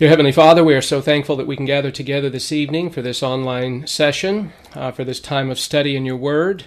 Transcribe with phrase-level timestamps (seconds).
[0.00, 3.02] Dear Heavenly Father, we are so thankful that we can gather together this evening for
[3.02, 6.64] this online session, uh, for this time of study in your Word,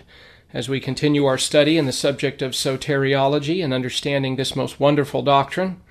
[0.54, 5.24] as we continue our study in the subject of soteriology and understanding this most wonderful
[5.24, 5.82] doctrine.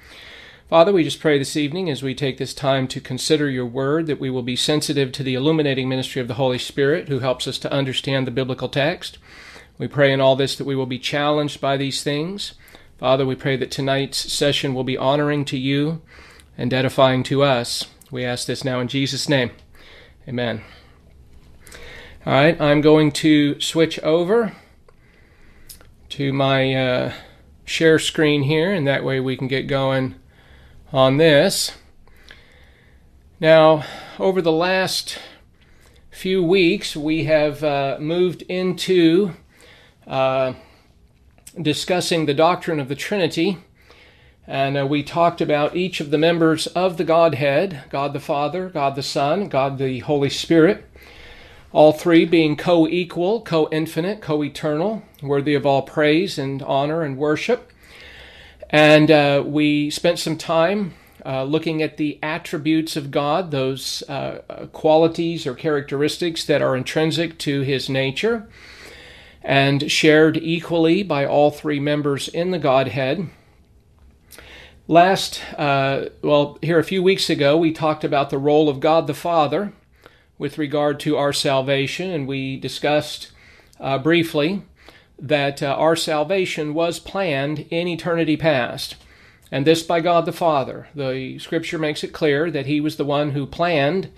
[0.68, 4.06] Father, we just pray this evening as we take this time to consider your Word
[4.06, 7.48] that we will be sensitive to the illuminating ministry of the Holy Spirit who helps
[7.48, 9.18] us to understand the biblical text.
[9.78, 12.54] We pray in all this that we will be challenged by these things.
[13.00, 16.02] Father, we pray that tonight's session will be honoring to you
[16.56, 17.86] and edifying to us.
[18.10, 19.50] We ask this now in Jesus' name.
[20.28, 20.62] Amen.
[22.24, 24.52] All right, I'm going to switch over
[26.10, 27.12] to my uh,
[27.64, 30.14] share screen here, and that way we can get going
[30.92, 31.72] on this.
[33.40, 33.84] Now,
[34.18, 35.18] over the last
[36.10, 39.32] few weeks, we have uh, moved into
[40.06, 40.52] uh,
[41.60, 43.58] discussing the doctrine of the Trinity
[44.46, 48.68] and uh, we talked about each of the members of the Godhead God the Father,
[48.68, 50.84] God the Son, God the Holy Spirit,
[51.70, 57.02] all three being co equal, co infinite, co eternal, worthy of all praise and honor
[57.02, 57.70] and worship.
[58.68, 64.66] And uh, we spent some time uh, looking at the attributes of God, those uh,
[64.72, 68.48] qualities or characteristics that are intrinsic to his nature,
[69.42, 73.28] and shared equally by all three members in the Godhead.
[74.88, 79.06] Last, uh, well, here a few weeks ago, we talked about the role of God
[79.06, 79.72] the Father
[80.38, 83.30] with regard to our salvation, and we discussed
[83.78, 84.62] uh, briefly
[85.20, 88.96] that uh, our salvation was planned in eternity past,
[89.52, 90.88] and this by God the Father.
[90.96, 94.10] The scripture makes it clear that He was the one who planned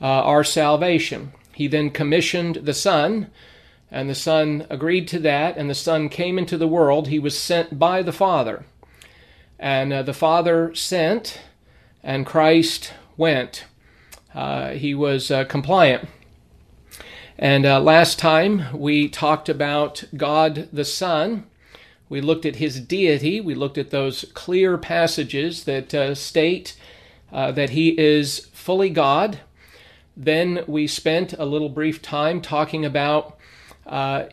[0.00, 1.32] uh, our salvation.
[1.52, 3.30] He then commissioned the Son,
[3.90, 7.08] and the Son agreed to that, and the Son came into the world.
[7.08, 8.64] He was sent by the Father.
[9.58, 11.40] And uh, the Father sent,
[12.02, 13.64] and Christ went.
[14.34, 16.08] Uh, he was uh, compliant.
[17.36, 21.46] And uh, last time we talked about God the Son.
[22.08, 23.40] We looked at his deity.
[23.40, 26.76] We looked at those clear passages that uh, state
[27.32, 29.40] uh, that he is fully God.
[30.16, 33.36] Then we spent a little brief time talking about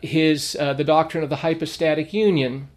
[0.02, 2.68] his the doctrine of the hypostatic union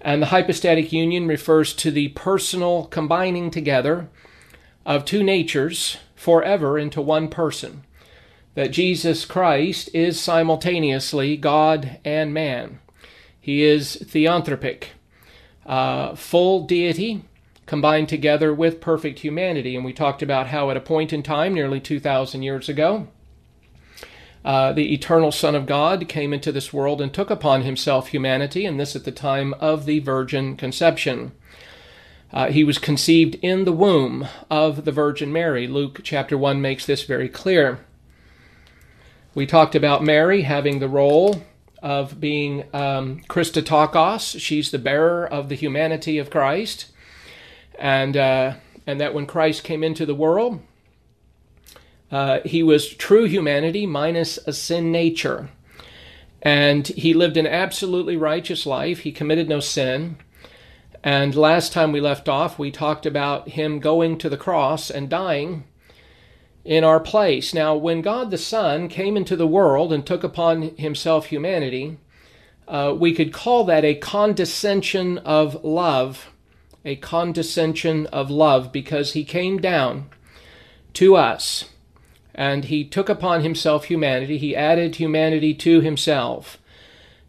[0.00, 4.08] and the hypostatic union refers to the personal combining together
[4.84, 7.84] of two natures forever into one person.
[8.54, 12.78] That Jesus Christ is simultaneously God and man.
[13.40, 14.84] He is theanthropic,
[15.66, 17.24] uh, full deity
[17.66, 19.76] combined together with perfect humanity.
[19.76, 23.08] And we talked about how at a point in time, nearly 2,000 years ago,
[24.46, 28.64] uh, the eternal Son of God came into this world and took upon himself humanity,
[28.64, 31.32] and this at the time of the virgin conception.
[32.32, 35.66] Uh, he was conceived in the womb of the Virgin Mary.
[35.66, 37.80] Luke chapter 1 makes this very clear.
[39.34, 41.42] We talked about Mary having the role
[41.82, 44.40] of being um, Christotokos.
[44.40, 46.92] She's the bearer of the humanity of Christ.
[47.80, 48.54] And, uh,
[48.86, 50.60] and that when Christ came into the world,
[52.10, 55.50] uh, he was true humanity minus a sin nature.
[56.42, 59.00] And he lived an absolutely righteous life.
[59.00, 60.18] He committed no sin.
[61.02, 65.08] And last time we left off, we talked about him going to the cross and
[65.08, 65.64] dying
[66.64, 67.54] in our place.
[67.54, 71.98] Now, when God the Son came into the world and took upon himself humanity,
[72.68, 76.32] uh, we could call that a condescension of love.
[76.84, 80.08] A condescension of love because he came down
[80.94, 81.70] to us
[82.36, 84.36] and he took upon himself humanity.
[84.36, 86.58] He added humanity to himself.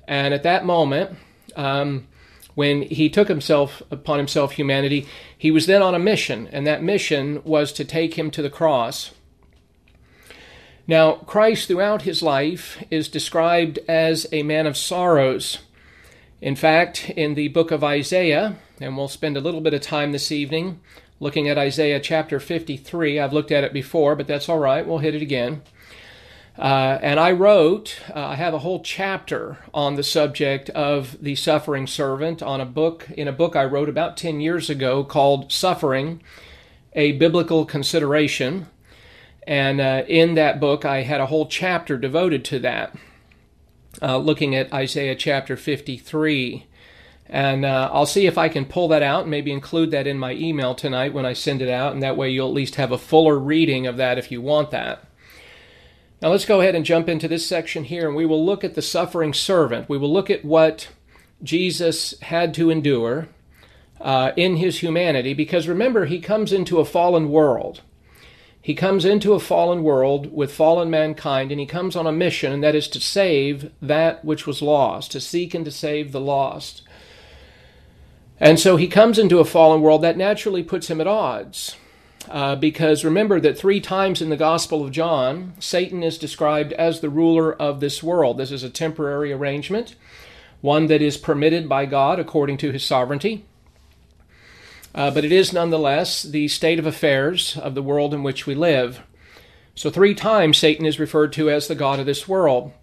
[0.08, 1.18] And at that moment,
[1.56, 2.08] um,
[2.56, 6.84] when he took himself upon himself humanity, he was then on a mission, and that
[6.84, 9.12] mission was to take him to the cross.
[10.88, 15.60] Now, Christ throughout his life is described as a man of sorrows.
[16.42, 20.12] In fact, in the book of Isaiah, and we'll spend a little bit of time
[20.12, 20.80] this evening
[21.20, 23.20] looking at Isaiah chapter 53.
[23.20, 24.86] I've looked at it before, but that's all right.
[24.86, 25.62] We'll hit it again.
[26.58, 31.36] Uh, and I wrote, uh, I have a whole chapter on the subject of the
[31.36, 35.52] suffering servant on a book, in a book I wrote about 10 years ago called
[35.52, 36.22] Suffering,
[36.94, 38.68] a Biblical Consideration.
[39.46, 42.96] And uh, in that book, I had a whole chapter devoted to that,
[44.02, 46.66] uh, looking at Isaiah chapter 53.
[47.30, 50.18] And uh, I'll see if I can pull that out and maybe include that in
[50.18, 51.94] my email tonight when I send it out.
[51.94, 54.72] And that way you'll at least have a fuller reading of that if you want
[54.72, 55.04] that.
[56.22, 58.76] Now let's go ahead and jump into this section here and we will look at
[58.76, 59.90] the suffering servant.
[59.90, 60.90] We will look at what
[61.44, 63.28] Jesus had to endure
[64.02, 67.82] uh, in his humanity, because remember, he comes into a fallen world.
[68.62, 72.52] He comes into a fallen world with fallen mankind, and he comes on a mission,
[72.52, 76.20] and that is to save that which was lost, to seek and to save the
[76.20, 76.82] lost.
[78.40, 81.76] And so he comes into a fallen world that naturally puts him at odds.
[82.30, 87.00] Uh, because remember that three times in the Gospel of John, Satan is described as
[87.00, 88.38] the ruler of this world.
[88.38, 89.96] This is a temporary arrangement,
[90.62, 93.46] one that is permitted by God according to his sovereignty.
[94.94, 98.56] Uh, but it is nonetheless the state of affairs of the world in which we
[98.56, 99.02] live.
[99.76, 102.74] So, three times Satan is referred to as the God of this world.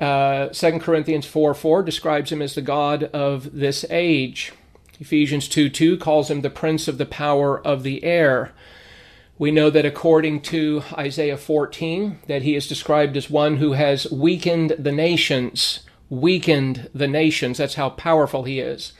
[0.00, 4.52] Uh, 2 Corinthians 4 4 describes him as the God of this age.
[5.00, 8.52] Ephesians 2 2 calls him the prince of the power of the air.
[9.38, 14.10] We know that according to Isaiah 14, that he is described as one who has
[14.10, 15.80] weakened the nations.
[16.10, 17.58] Weakened the nations.
[17.58, 18.92] That's how powerful he is.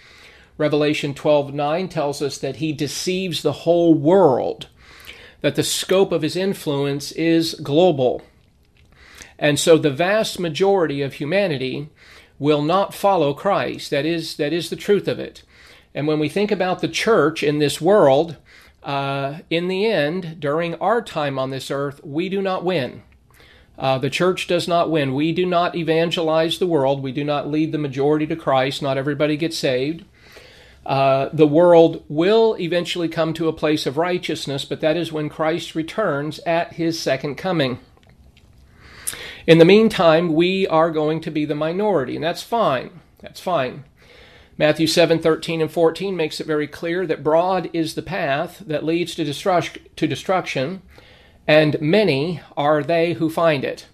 [0.56, 4.66] Revelation 12 9 tells us that he deceives the whole world,
[5.40, 8.22] that the scope of his influence is global.
[9.38, 11.90] And so the vast majority of humanity
[12.38, 13.90] will not follow Christ.
[13.90, 15.42] That is, that is the truth of it.
[15.94, 18.36] And when we think about the church in this world,
[18.82, 23.02] uh, in the end, during our time on this earth, we do not win.
[23.78, 25.14] Uh, the church does not win.
[25.14, 27.02] We do not evangelize the world.
[27.02, 28.82] We do not lead the majority to Christ.
[28.82, 30.04] Not everybody gets saved.
[30.84, 35.28] Uh, the world will eventually come to a place of righteousness, but that is when
[35.28, 37.78] Christ returns at his second coming.
[39.48, 43.00] In the meantime, we are going to be the minority, and that's fine.
[43.20, 43.84] That's fine.
[44.58, 48.84] Matthew 7 13 and 14 makes it very clear that broad is the path that
[48.84, 50.82] leads to, to destruction,
[51.46, 53.86] and many are they who find it.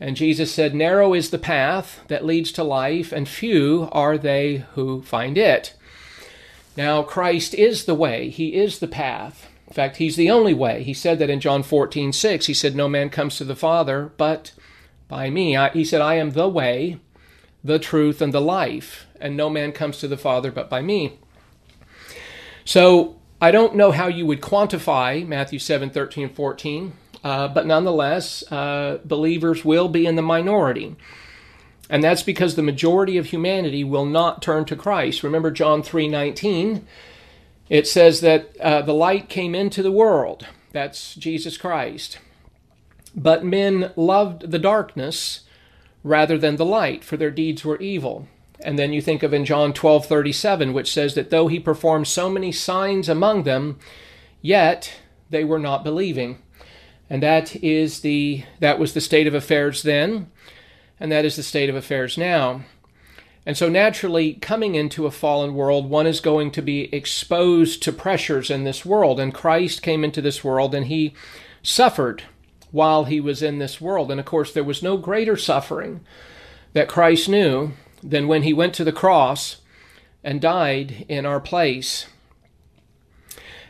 [0.00, 4.64] And Jesus said, Narrow is the path that leads to life, and few are they
[4.74, 5.74] who find it.
[6.76, 9.48] Now, Christ is the way, He is the path.
[9.68, 10.82] In fact, He's the only way.
[10.82, 12.46] He said that in John 14 6.
[12.46, 14.50] He said, No man comes to the Father but
[15.12, 15.54] by me.
[15.54, 16.98] I, he said, I am the way,
[17.62, 21.18] the truth, and the life and no man comes to the Father but by me.
[22.64, 28.42] So I don't know how you would quantify Matthew 7 13, 14, uh, but nonetheless,
[28.50, 30.96] uh, believers will be in the minority.
[31.90, 35.22] And that's because the majority of humanity will not turn to Christ.
[35.22, 36.86] Remember John 3 19?
[37.68, 40.46] It says that uh, the light came into the world.
[40.72, 42.18] That's Jesus Christ.
[43.14, 45.40] But men loved the darkness
[46.02, 48.28] rather than the light, for their deeds were evil.
[48.64, 52.08] And then you think of in John 12 37, which says that though he performed
[52.08, 53.78] so many signs among them,
[54.40, 54.94] yet
[55.30, 56.38] they were not believing.
[57.10, 60.30] And that is the that was the state of affairs then,
[60.98, 62.62] and that is the state of affairs now.
[63.44, 67.92] And so naturally, coming into a fallen world, one is going to be exposed to
[67.92, 69.18] pressures in this world.
[69.18, 71.12] And Christ came into this world and he
[71.60, 72.22] suffered
[72.72, 74.10] while he was in this world.
[74.10, 76.00] And of course, there was no greater suffering
[76.72, 77.72] that Christ knew
[78.02, 79.58] than when he went to the cross
[80.24, 82.06] and died in our place.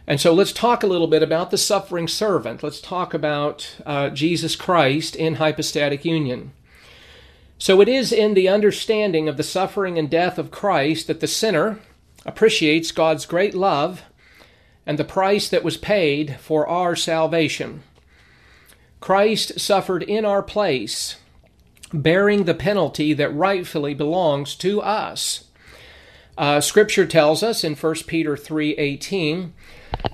[0.07, 2.63] And so let's talk a little bit about the suffering servant.
[2.63, 6.53] Let's talk about uh, Jesus Christ in hypostatic union.
[7.59, 11.29] So it is in the understanding of the suffering and death of Christ that the
[11.29, 11.79] sinner
[12.27, 14.03] appreciates God's great love
[14.85, 17.85] and the price that was paid for our salvation.
[19.03, 21.17] Christ suffered in our place
[21.93, 25.47] bearing the penalty that rightfully belongs to us.
[26.39, 29.55] Uh, scripture tells us in 1 Peter 3:18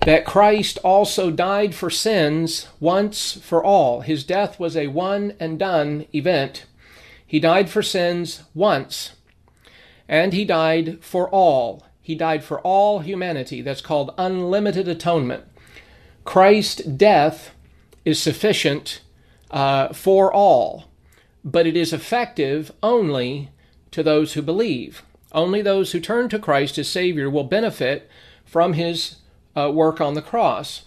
[0.06, 4.00] that Christ also died for sins once for all.
[4.00, 6.64] His death was a one and done event.
[7.26, 9.10] He died for sins once,
[10.08, 11.84] and he died for all.
[12.00, 13.60] He died for all humanity.
[13.60, 15.44] That's called unlimited atonement.
[16.24, 17.52] Christ's death
[18.08, 19.00] is sufficient
[19.50, 20.88] uh, for all
[21.44, 23.50] but it is effective only
[23.90, 25.02] to those who believe.
[25.32, 28.08] Only those who turn to Christ as Savior will benefit
[28.44, 29.16] from his
[29.56, 30.86] uh, work on the cross.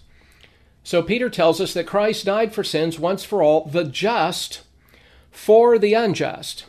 [0.84, 4.62] So Peter tells us that Christ died for sins once for all, the just
[5.30, 6.66] for the unjust.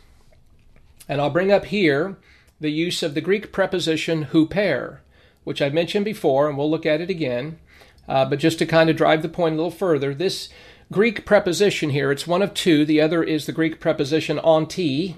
[1.09, 2.17] And I'll bring up here
[2.59, 4.99] the use of the Greek preposition huper,
[5.43, 7.59] which I've mentioned before, and we'll look at it again.
[8.07, 10.49] Uh, but just to kind of drive the point a little further, this
[10.91, 12.11] Greek preposition here.
[12.11, 12.85] It's one of two.
[12.85, 15.17] The other is the Greek preposition anti.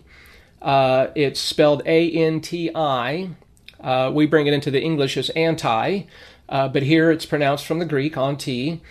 [0.61, 3.31] Uh, it's spelled A N T I.
[3.79, 6.03] Uh, we bring it into the English as anti,
[6.49, 8.81] uh, but here it's pronounced from the Greek anti.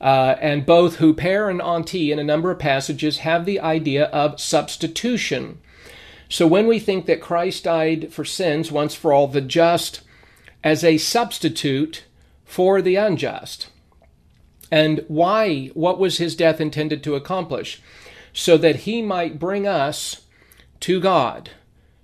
[0.00, 4.40] Uh, and both huper and anti in a number of passages have the idea of
[4.40, 5.60] substitution.
[6.28, 10.00] So when we think that Christ died for sins once for all, the just
[10.64, 12.04] as a substitute
[12.52, 13.68] for the unjust.
[14.70, 15.68] And why?
[15.68, 17.80] What was his death intended to accomplish?
[18.34, 20.26] So that he might bring us
[20.80, 21.50] to God.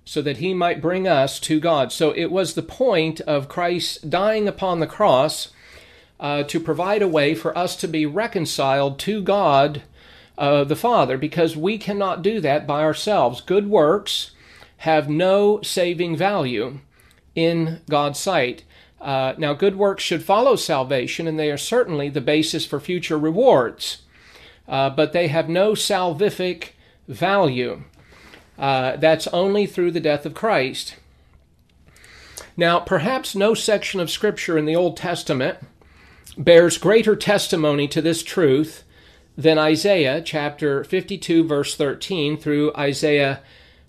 [0.05, 1.91] So that he might bring us to God.
[1.91, 5.49] So it was the point of Christ dying upon the cross
[6.19, 9.83] uh, to provide a way for us to be reconciled to God
[10.35, 13.41] uh, the Father, because we cannot do that by ourselves.
[13.41, 14.31] Good works
[14.77, 16.79] have no saving value
[17.35, 18.63] in God's sight.
[19.01, 23.17] Uh, now, good works should follow salvation, and they are certainly the basis for future
[23.17, 24.03] rewards,
[24.67, 26.69] uh, but they have no salvific
[27.07, 27.83] value.
[28.57, 30.97] Uh, that's only through the death of Christ.
[32.57, 35.59] Now, perhaps no section of Scripture in the Old Testament
[36.37, 38.83] bears greater testimony to this truth
[39.37, 43.39] than Isaiah chapter 52, verse 13, through Isaiah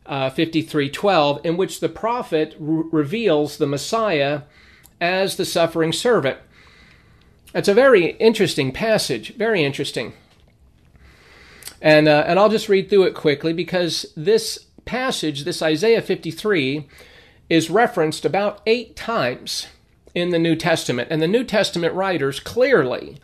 [0.07, 4.43] uh, 53, 12, in which the prophet re- reveals the Messiah
[5.01, 6.39] as the suffering servant.
[7.55, 10.13] It's a very interesting passage, very interesting.
[11.83, 16.87] And, uh, and I'll just read through it quickly because this passage, this Isaiah 53,
[17.49, 19.67] is referenced about eight times
[20.15, 21.09] in the New Testament.
[21.11, 23.19] And the New Testament writers clearly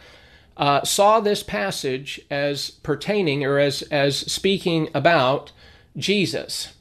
[0.57, 5.53] uh, saw this passage as pertaining or as, as speaking about
[5.97, 6.73] Jesus.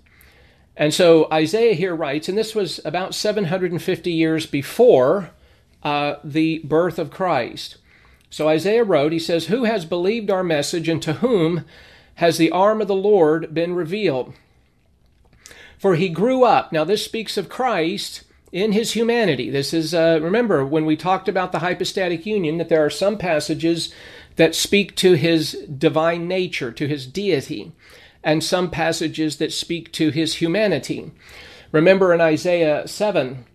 [0.78, 5.32] And so Isaiah here writes, and this was about 750 years before
[5.84, 7.78] uh, the birth of Christ.
[8.30, 11.64] So Isaiah wrote, he says, Who has believed our message, and to whom
[12.16, 14.34] has the arm of the Lord been revealed?
[15.78, 16.74] For he grew up.
[16.74, 19.50] Now, this speaks of Christ in his humanity.
[19.50, 23.18] This is, uh, remember, when we talked about the hypostatic union, that there are some
[23.18, 23.94] passages
[24.36, 27.72] that speak to his divine nature, to his deity
[28.26, 31.12] and some passages that speak to his humanity.
[31.72, 33.46] Remember in Isaiah 7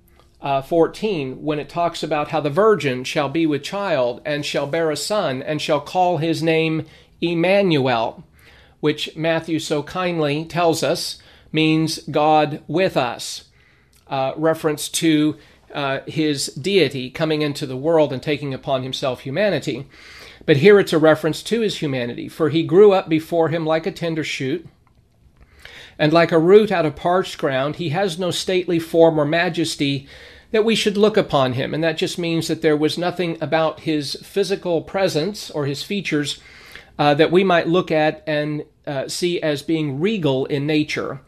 [0.41, 4.67] uh, 14, when it talks about how the virgin shall be with child and shall
[4.69, 6.87] bear a son and shall call his name
[7.21, 8.25] Emmanuel,
[8.79, 11.19] which Matthew so kindly tells us
[11.53, 13.45] means God with us.
[14.07, 15.37] Uh, reference to
[15.75, 19.87] uh, his deity coming into the world and taking upon himself humanity.
[20.51, 23.87] But here it's a reference to his humanity, for he grew up before him like
[23.87, 24.67] a tender shoot,
[25.97, 27.77] and like a root out of parched ground.
[27.77, 30.09] He has no stately form or majesty
[30.51, 31.73] that we should look upon him.
[31.73, 36.41] And that just means that there was nothing about his physical presence or his features
[36.99, 41.21] uh, that we might look at and uh, see as being regal in nature.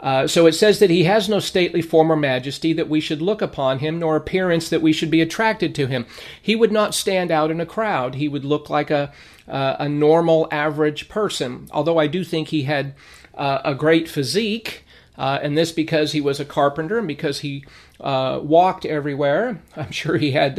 [0.00, 3.22] Uh, so it says that he has no stately form or majesty that we should
[3.22, 6.04] look upon him, nor appearance that we should be attracted to him.
[6.40, 8.16] He would not stand out in a crowd.
[8.16, 9.12] He would look like a
[9.46, 11.68] uh, a normal, average person.
[11.70, 12.94] Although I do think he had
[13.34, 14.84] uh, a great physique,
[15.18, 17.64] uh, and this because he was a carpenter and because he
[18.00, 19.62] uh, walked everywhere.
[19.76, 20.58] I'm sure he had.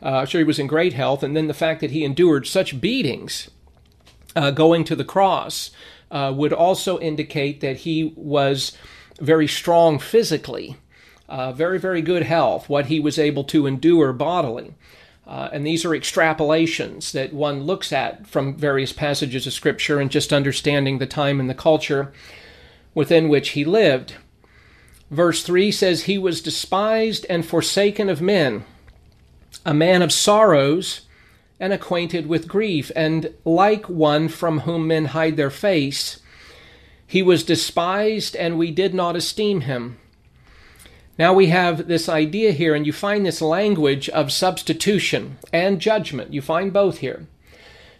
[0.00, 2.80] I'm sure he was in great health, and then the fact that he endured such
[2.80, 3.50] beatings
[4.54, 5.72] going to the cross
[6.10, 8.76] uh, would also indicate that he was
[9.20, 10.76] very strong physically,
[11.28, 14.74] uh, very, very good health, what he was able to endure bodily.
[15.26, 20.10] Uh, and these are extrapolations that one looks at from various passages of Scripture and
[20.10, 22.12] just understanding the time and the culture
[22.94, 24.14] within which he lived.
[25.10, 28.64] Verse 3 says, He was despised and forsaken of men,
[29.66, 31.02] a man of sorrows
[31.60, 36.20] and acquainted with grief, and like one from whom men hide their face.
[37.06, 39.98] He was despised, and we did not esteem him.
[41.18, 46.32] Now we have this idea here, and you find this language of substitution and judgment.
[46.32, 47.26] You find both here.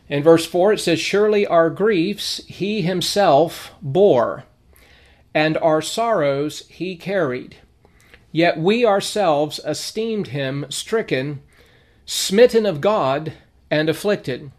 [0.09, 4.45] In verse 4, it says, Surely our griefs he himself bore,
[5.35, 7.57] and our sorrows he carried.
[8.31, 11.43] Yet we ourselves esteemed him stricken,
[12.07, 13.33] smitten of God,
[13.71, 14.51] and afflicted.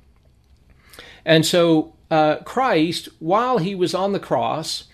[1.26, 4.86] And so uh, Christ, while he was on the cross,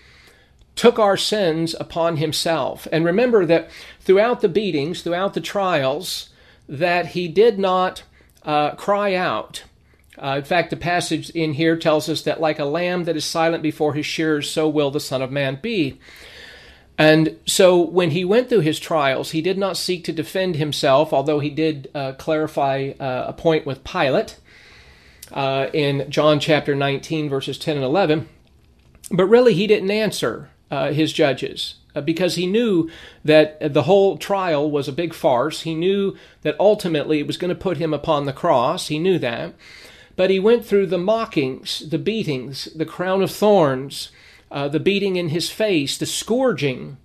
[0.74, 2.86] took our sins upon himself.
[2.92, 3.70] And remember that
[4.00, 6.28] throughout the beatings, throughout the trials,
[6.68, 8.02] that he did not
[8.42, 9.64] uh, cry out.
[10.18, 13.24] Uh, in fact, the passage in here tells us that, like a lamb that is
[13.24, 15.98] silent before his shearers, so will the Son of Man be.
[16.98, 21.12] And so when he went through his trials, he did not seek to defend himself,
[21.12, 24.36] although he did uh, clarify uh, a point with Pilate
[25.32, 28.28] uh, in John chapter 19, verses 10 and 11.
[29.10, 32.90] But really, he didn't answer uh, his judges uh, because he knew
[33.24, 35.62] that the whole trial was a big farce.
[35.62, 38.88] He knew that ultimately it was going to put him upon the cross.
[38.88, 39.54] He knew that.
[40.16, 44.10] But he went through the mockings, the beatings, the crown of thorns
[44.56, 46.96] uh, the beating in his face, the scourging.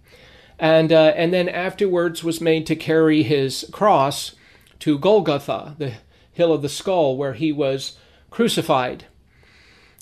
[0.58, 4.36] and uh, and then afterwards was made to carry his cross
[4.80, 5.96] to Golgotha, the
[6.32, 7.98] hill of the skull, where he was
[8.30, 9.04] crucified,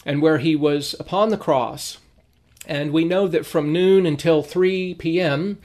[0.05, 1.97] and where he was upon the cross.
[2.67, 5.57] And we know that from noon until 3 p.m.,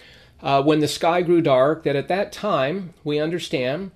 [0.43, 3.91] uh, when the sky grew dark, that at that time we understand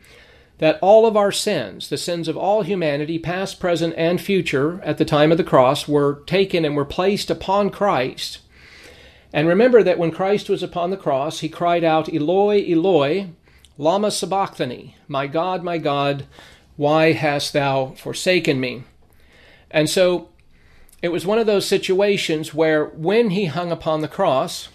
[0.59, 4.99] that all of our sins, the sins of all humanity, past, present, and future, at
[4.99, 8.41] the time of the cross, were taken and were placed upon Christ.
[9.33, 13.29] And remember that when Christ was upon the cross, he cried out, Eloi, Eloi,
[13.77, 16.27] Lama Sabachthani, My God, my God,
[16.77, 18.85] why hast thou forsaken me?
[19.71, 20.31] And so
[21.03, 24.69] it was one of those situations where when he hung upon the cross,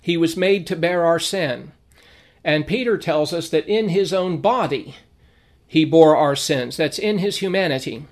[0.00, 1.72] he was made to bear our sin.
[2.44, 4.96] And Peter tells us that in his own body
[5.66, 6.76] he bore our sins.
[6.76, 8.06] That's in his humanity.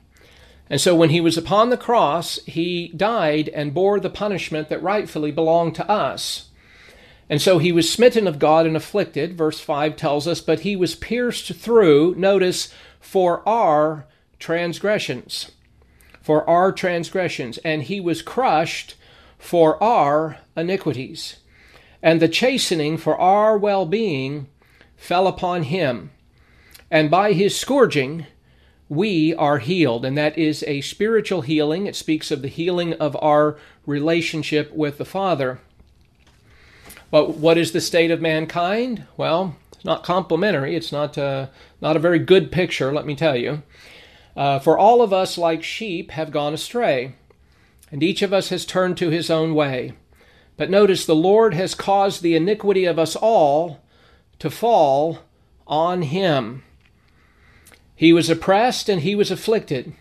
[0.70, 4.82] And so when he was upon the cross, he died and bore the punishment that
[4.82, 6.48] rightfully belonged to us.
[7.28, 10.74] And so he was smitten of God and afflicted, verse 5 tells us, but he
[10.74, 14.06] was pierced through, notice, for our
[14.38, 15.52] transgressions.
[16.22, 17.58] For our transgressions.
[17.58, 18.94] And he was crushed
[19.38, 21.36] for our iniquities
[22.02, 24.49] and the chastening for our well being
[24.97, 26.11] fell upon him.
[26.90, 28.26] And by his scourging,
[28.88, 30.04] we are healed.
[30.04, 31.87] And that is a spiritual healing.
[31.87, 33.56] It speaks of the healing of our
[33.87, 35.61] relationship with the Father.
[37.11, 39.06] But what is the state of mankind?
[39.16, 40.76] Well, it's not complimentary.
[40.76, 41.47] It's not, uh,
[41.80, 43.62] not a very good picture, let me tell you.
[44.37, 47.14] Uh, for all of us, like sheep, have gone astray,
[47.90, 49.92] and each of us has turned to his own way.
[50.56, 53.80] But notice the Lord has caused the iniquity of us all
[54.38, 55.21] to fall
[55.66, 56.62] on him.
[57.94, 59.92] He was oppressed and he was afflicted,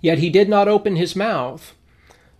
[0.00, 1.74] yet he did not open his mouth.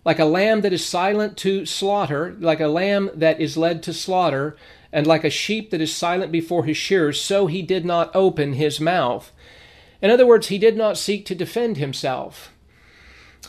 [0.03, 3.93] Like a lamb that is silent to slaughter, like a lamb that is led to
[3.93, 4.55] slaughter,
[4.91, 8.53] and like a sheep that is silent before his shearers, so he did not open
[8.53, 9.31] his mouth.
[10.01, 12.53] In other words, he did not seek to defend himself,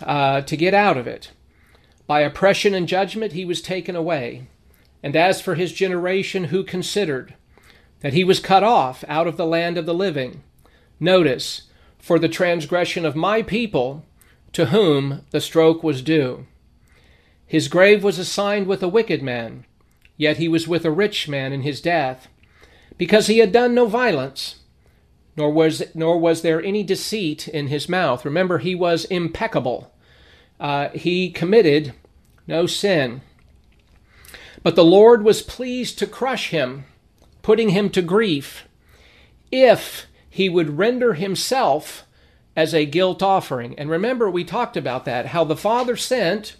[0.02, 1.30] uh, to get out of it.
[2.08, 4.48] By oppression and judgment he was taken away.
[5.02, 7.34] And as for his generation, who considered
[8.00, 10.42] that he was cut off out of the land of the living?
[10.98, 11.62] Notice,
[11.98, 14.06] for the transgression of my people,
[14.52, 16.46] to whom the stroke was due.
[17.46, 19.66] His grave was assigned with a wicked man,
[20.16, 22.28] yet he was with a rich man in his death,
[22.96, 24.60] because he had done no violence,
[25.36, 28.24] nor was, nor was there any deceit in his mouth.
[28.24, 29.92] Remember, he was impeccable
[30.60, 31.94] uh, he committed
[32.46, 33.20] no sin.
[34.62, 36.84] But the Lord was pleased to crush him,
[37.42, 38.64] putting him to grief,
[39.50, 42.04] if he would render himself
[42.56, 43.78] as a guilt offering.
[43.78, 46.56] And remember, we talked about that, how the Father sent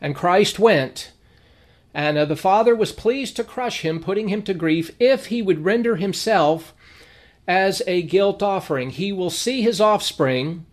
[0.00, 1.12] and Christ went.
[1.94, 5.40] And uh, the Father was pleased to crush him, putting him to grief, if he
[5.42, 6.74] would render himself
[7.46, 8.90] as a guilt offering.
[8.90, 10.66] He will see his offspring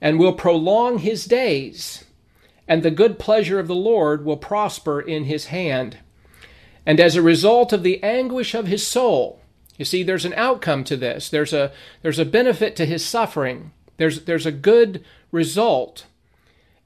[0.00, 2.04] and will prolong his days,
[2.66, 5.98] and the good pleasure of the Lord will prosper in his hand.
[6.86, 9.40] And as a result of the anguish of his soul,
[9.80, 11.30] you see, there's an outcome to this.
[11.30, 13.72] There's a there's a benefit to his suffering.
[13.96, 16.04] There's there's a good result.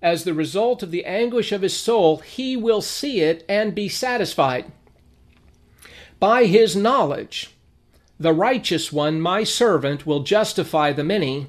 [0.00, 3.88] As the result of the anguish of his soul, he will see it and be
[3.88, 4.70] satisfied.
[6.20, 7.50] By his knowledge,
[8.20, 11.48] the righteous one, my servant, will justify the many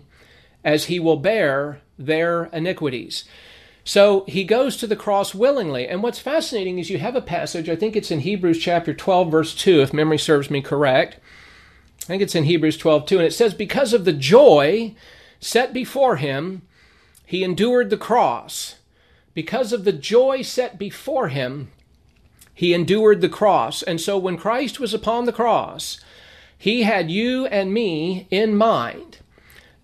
[0.66, 3.24] as he will bear their iniquities.
[3.86, 5.88] So he goes to the cross willingly.
[5.88, 9.32] And what's fascinating is you have a passage, I think it's in Hebrews chapter 12,
[9.32, 11.20] verse 2, if memory serves me correct.
[12.02, 14.96] I think it's in Hebrews 12, 2, and it says, Because of the joy
[15.40, 16.64] set before him,
[17.26, 18.76] he endured the cross.
[19.36, 21.72] Because of the joy set before him,
[22.54, 23.84] he endured the cross.
[23.84, 26.00] And so when Christ was upon the cross,
[26.58, 29.20] he had you and me in mind.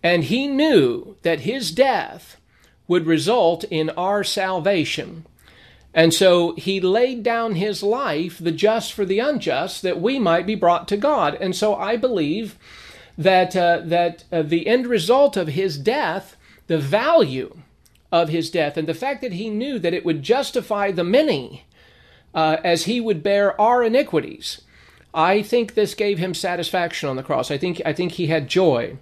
[0.03, 2.37] And he knew that his death
[2.87, 5.25] would result in our salvation.
[5.93, 10.45] And so he laid down his life, the just for the unjust, that we might
[10.45, 11.37] be brought to God.
[11.39, 12.57] And so I believe
[13.17, 16.37] that, uh, that uh, the end result of his death,
[16.67, 17.57] the value
[18.11, 21.65] of his death, and the fact that he knew that it would justify the many
[22.33, 24.61] uh, as he would bear our iniquities,
[25.13, 27.51] I think this gave him satisfaction on the cross.
[27.51, 28.97] I think, I think he had joy.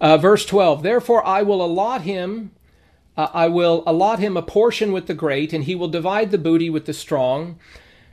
[0.00, 2.52] Uh, verse 12 Therefore I will allot him.
[3.16, 6.38] Uh, I will allot him a portion with the great, and he will divide the
[6.38, 7.58] booty with the strong,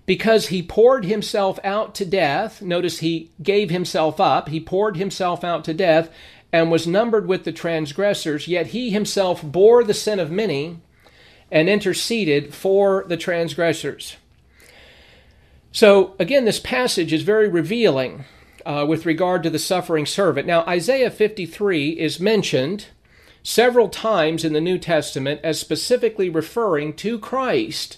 [0.05, 2.61] because he poured himself out to death.
[2.61, 4.49] Notice he gave himself up.
[4.49, 6.09] He poured himself out to death
[6.53, 10.77] and was numbered with the transgressors, yet he himself bore the sin of many
[11.51, 14.17] and interceded for the transgressors.
[15.71, 18.25] So, again, this passage is very revealing
[18.65, 20.47] uh, with regard to the suffering servant.
[20.47, 22.87] Now, Isaiah 53 is mentioned
[23.43, 27.97] several times in the New Testament as specifically referring to Christ.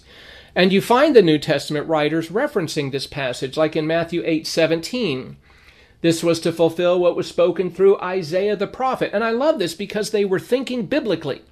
[0.54, 5.36] And you find the New Testament writers referencing this passage, like in Matthew 8 17.
[6.02, 9.10] This was to fulfill what was spoken through Isaiah the prophet.
[9.12, 11.42] And I love this because they were thinking biblically.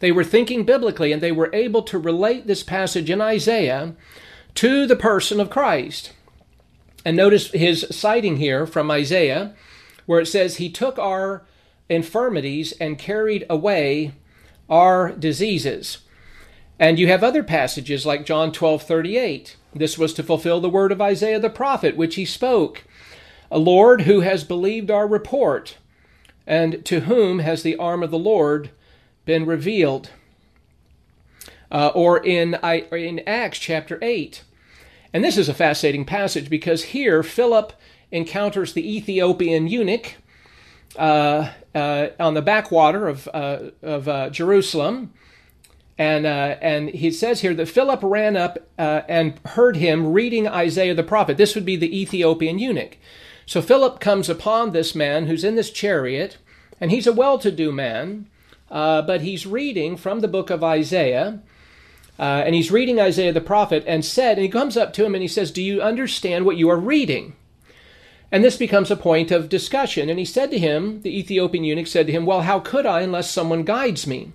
[0.00, 3.94] They were thinking biblically and they were able to relate this passage in Isaiah
[4.56, 6.12] to the person of Christ.
[7.04, 9.54] And notice his citing here from Isaiah,
[10.06, 11.44] where it says, He took our
[11.88, 14.12] infirmities and carried away
[14.68, 15.98] our diseases.
[16.78, 19.56] And you have other passages like John 12 38.
[19.74, 22.84] This was to fulfill the word of Isaiah the prophet, which he spoke.
[23.50, 25.76] A Lord who has believed our report,
[26.46, 28.70] and to whom has the arm of the Lord
[29.24, 30.10] been revealed.
[31.70, 34.42] Uh, or in, I, in Acts chapter 8.
[35.12, 37.72] And this is a fascinating passage because here Philip
[38.12, 40.16] encounters the Ethiopian eunuch
[40.96, 45.12] uh, uh, on the backwater of, uh, of uh, Jerusalem.
[45.98, 50.48] And, uh, and he says here that Philip ran up uh, and heard him reading
[50.48, 51.36] Isaiah the prophet.
[51.36, 52.96] This would be the Ethiopian eunuch.
[53.46, 56.38] So Philip comes upon this man who's in this chariot,
[56.80, 58.28] and he's a well to do man,
[58.68, 61.42] but he's reading from the book of Isaiah.
[62.20, 65.14] Uh, and he's reading Isaiah the prophet and said, and he comes up to him
[65.14, 67.34] and he says, Do you understand what you are reading?
[68.30, 70.10] And this becomes a point of discussion.
[70.10, 73.00] And he said to him, the Ethiopian eunuch said to him, Well, how could I
[73.00, 74.32] unless someone guides me?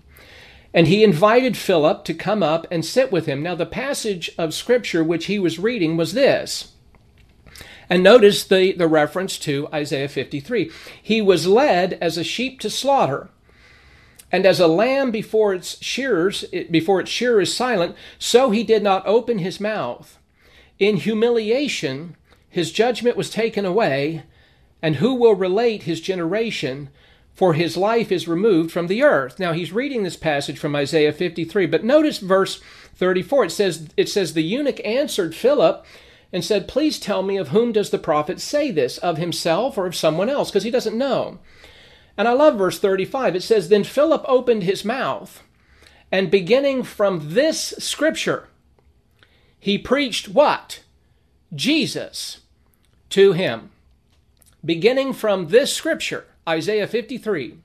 [0.74, 3.44] And he invited Philip to come up and sit with him.
[3.44, 6.74] Now, the passage of scripture which he was reading was this.
[7.88, 10.72] And notice the, the reference to Isaiah 53.
[11.02, 13.30] He was led as a sheep to slaughter,
[14.32, 18.84] and as a lamb before its shearers, before its shearer is silent, so he did
[18.84, 20.18] not open his mouth.
[20.80, 22.16] In humiliation,
[22.50, 24.24] his judgment was taken away,
[24.82, 26.90] and who will relate his generation?
[27.36, 29.40] for his life is removed from the earth.
[29.40, 32.62] Now he's reading this passage from Isaiah 53, but notice verse
[32.96, 33.46] 34.
[33.46, 35.86] It says it says the eunuch answered Philip
[36.32, 38.98] and said, "Please tell me of whom does the prophet say this?
[39.00, 41.40] Of himself or of someone else?" Because he doesn't know.
[42.18, 43.36] And I love verse 35.
[43.36, 45.44] It says, "Then Philip opened his mouth,
[46.12, 48.48] and beginning from this scripture,
[49.60, 50.82] he preached what?
[51.54, 52.40] Jesus
[53.10, 53.72] to him."
[54.64, 57.58] Beginning from this scripture, Isaiah 53.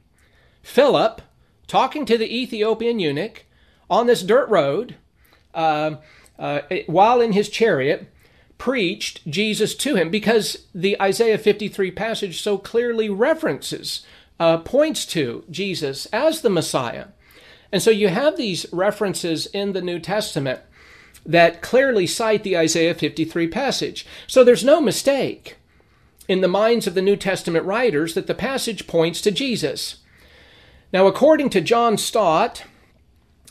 [0.63, 1.23] Philip,
[1.67, 3.45] talking to the Ethiopian eunuch
[3.89, 4.97] on this dirt road,
[5.55, 5.97] uh,
[6.39, 8.09] uh, while in his chariot,
[8.59, 14.05] preached Jesus to him because the Isaiah 53 passage so clearly references,
[14.41, 17.09] uh, points to Jesus as the Messiah.
[17.71, 20.61] And so you have these references in the New Testament
[21.25, 24.07] that clearly cite the Isaiah 53 passage.
[24.27, 25.59] So there's no mistake
[26.27, 29.99] in the minds of the New Testament writers that the passage points to Jesus.
[30.93, 32.65] Now, according to John Stott,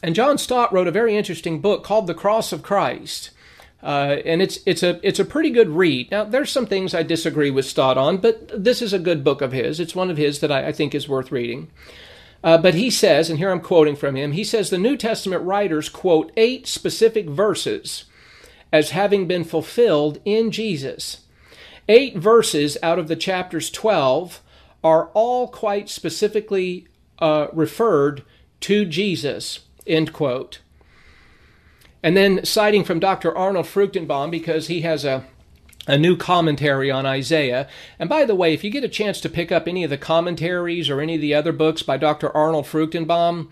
[0.02, 3.30] and John Stott wrote a very interesting book called The Cross of Christ.
[3.82, 6.12] Uh, and it's it's a it's a pretty good read.
[6.12, 9.42] Now there's some things I disagree with Stott on, but this is a good book
[9.42, 9.80] of his.
[9.80, 11.70] It's one of his that I, I think is worth reading.
[12.44, 14.32] Uh, but he says, and here I'm quoting from him.
[14.32, 18.06] He says the New Testament writers quote eight specific verses
[18.72, 21.22] as having been fulfilled in Jesus.
[21.88, 24.42] Eight verses out of the chapters 12
[24.84, 26.88] are all quite specifically
[27.20, 28.24] uh, referred
[28.62, 29.62] to Jesus.
[29.88, 30.60] End quote.
[32.02, 33.36] And then citing from Dr.
[33.38, 35.26] Arnold Fruchtenbaum, because he has a,
[35.88, 37.68] a new commentary on Isaiah.
[37.98, 39.98] And by the way, if you get a chance to pick up any of the
[39.98, 42.36] commentaries or any of the other books by Dr.
[42.36, 43.50] Arnold Fruchtenbaum,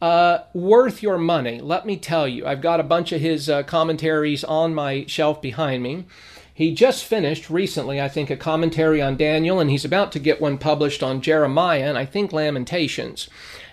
[0.00, 1.60] uh, worth your money.
[1.60, 5.42] Let me tell you, I've got a bunch of his uh, commentaries on my shelf
[5.42, 6.06] behind me.
[6.54, 10.40] He just finished recently, I think, a commentary on Daniel, and he's about to get
[10.40, 13.28] one published on Jeremiah and I think Lamentations.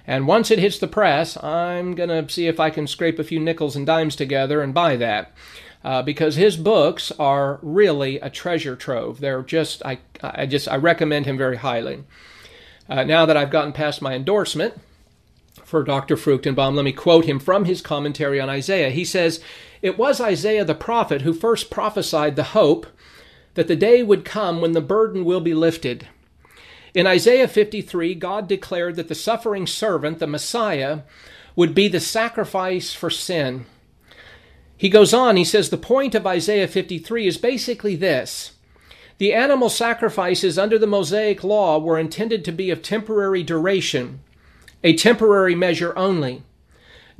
[0.08, 3.26] And once it hits the press, I'm going to see if I can scrape a
[3.26, 5.34] few nickels and dimes together and buy that.
[5.84, 9.20] Uh, because his books are really a treasure trove.
[9.20, 12.04] They're just, I, I just, I recommend him very highly.
[12.90, 14.80] Uh, now that I've gotten past my endorsement
[15.64, 16.16] for Dr.
[16.16, 18.90] Fruchtenbaum, let me quote him from his commentary on Isaiah.
[18.90, 19.42] He says,
[19.82, 22.88] it was Isaiah the prophet who first prophesied the hope
[23.54, 26.08] that the day would come when the burden will be lifted.
[26.98, 31.02] In Isaiah 53, God declared that the suffering servant, the Messiah,
[31.56, 33.68] would be the sacrifice for sin.
[34.76, 38.54] He goes on, he says the point of Isaiah 53 is basically this
[39.20, 44.22] the animal sacrifices under the Mosaic law were intended to be of temporary duration,
[44.84, 46.42] a temporary measure only.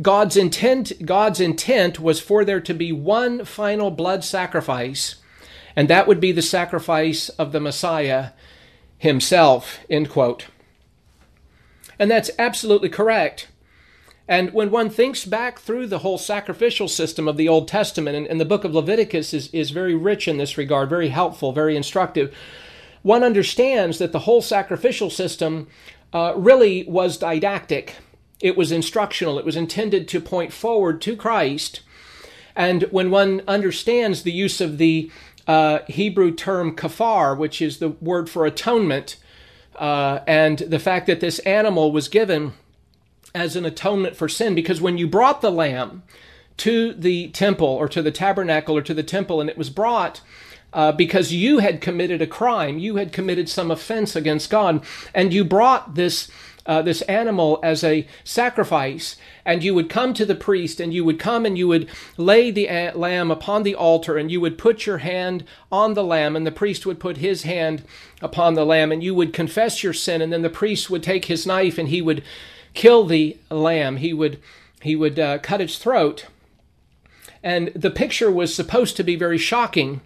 [0.02, 5.18] God's intent, God's intent was for there to be one final blood sacrifice,
[5.76, 8.32] and that would be the sacrifice of the Messiah
[8.98, 9.80] himself.
[9.90, 10.48] End quote.
[12.00, 13.48] And that's absolutely correct.
[14.28, 18.28] And when one thinks back through the whole sacrificial system of the Old Testament, and,
[18.28, 21.78] and, the book of Leviticus is, is very rich in this regard, very helpful, very
[21.78, 22.36] instructive,
[23.04, 25.68] one understands that the whole sacrificial system
[26.12, 27.96] uh, really was didactic.
[28.42, 29.40] It was instructional.
[29.40, 31.82] It was intended to point forward to Christ.
[32.56, 35.10] And when one understands the use of the
[35.48, 39.18] uh, Hebrew term kafar, which is the word for atonement,
[39.76, 42.54] uh, and the fact that this animal was given
[43.34, 46.04] as an atonement for sin because when you brought the lamb
[46.58, 50.22] to the temple or to the tabernacle or to the temple and it was brought
[50.74, 54.84] uh, because you had committed a crime, you had committed some offense against God,
[55.14, 56.30] and you brought this
[56.68, 61.04] uh, this animal as a sacrifice, and you would come to the priest, and you
[61.04, 64.86] would come and you would lay the lamb upon the altar, and you would put
[64.86, 67.84] your hand on the lamb, and the priest would put his hand
[68.22, 71.26] upon the lamb, and you would confess your sin, and then the priest would take
[71.26, 72.24] his knife and he would
[72.74, 73.98] kill the lamb.
[73.98, 74.40] He would
[74.82, 76.28] he would uh, cut its throat,
[77.42, 80.02] and the picture was supposed to be very shocking.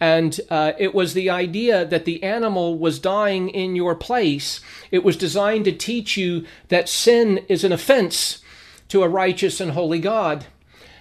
[0.00, 4.60] And uh, it was the idea that the animal was dying in your place.
[4.90, 8.42] It was designed to teach you that sin is an offense
[8.88, 10.46] to a righteous and holy God,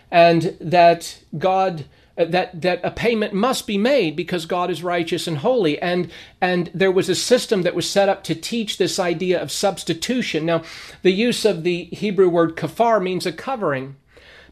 [0.09, 1.85] and that God
[2.17, 5.77] uh, that that a payment must be made because God is righteous and holy.
[5.81, 9.51] And and there was a system that was set up to teach this idea of
[9.51, 10.45] substitution.
[10.45, 10.63] Now
[11.01, 13.97] the use of the Hebrew word kafar means a covering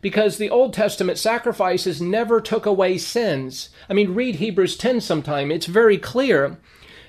[0.04, 3.70] because the Old Testament sacrifices never took away sins.
[3.90, 5.50] I mean read Hebrews 10 sometime.
[5.50, 6.58] It's very clear.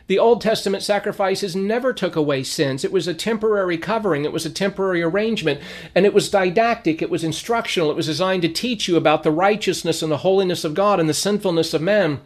[0.06, 2.84] The Old Testament sacrifices never took away sins.
[2.84, 5.60] It was a temporary covering, it was a temporary arrangement,
[5.94, 9.30] and it was didactic, it was instructional, it was designed to teach you about the
[9.30, 12.20] righteousness and the holiness of God and the sinfulness of man.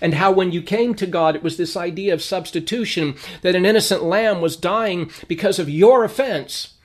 [0.00, 3.66] And how, when you came to God, it was this idea of substitution that an
[3.66, 6.75] innocent lamb was dying because of your offense.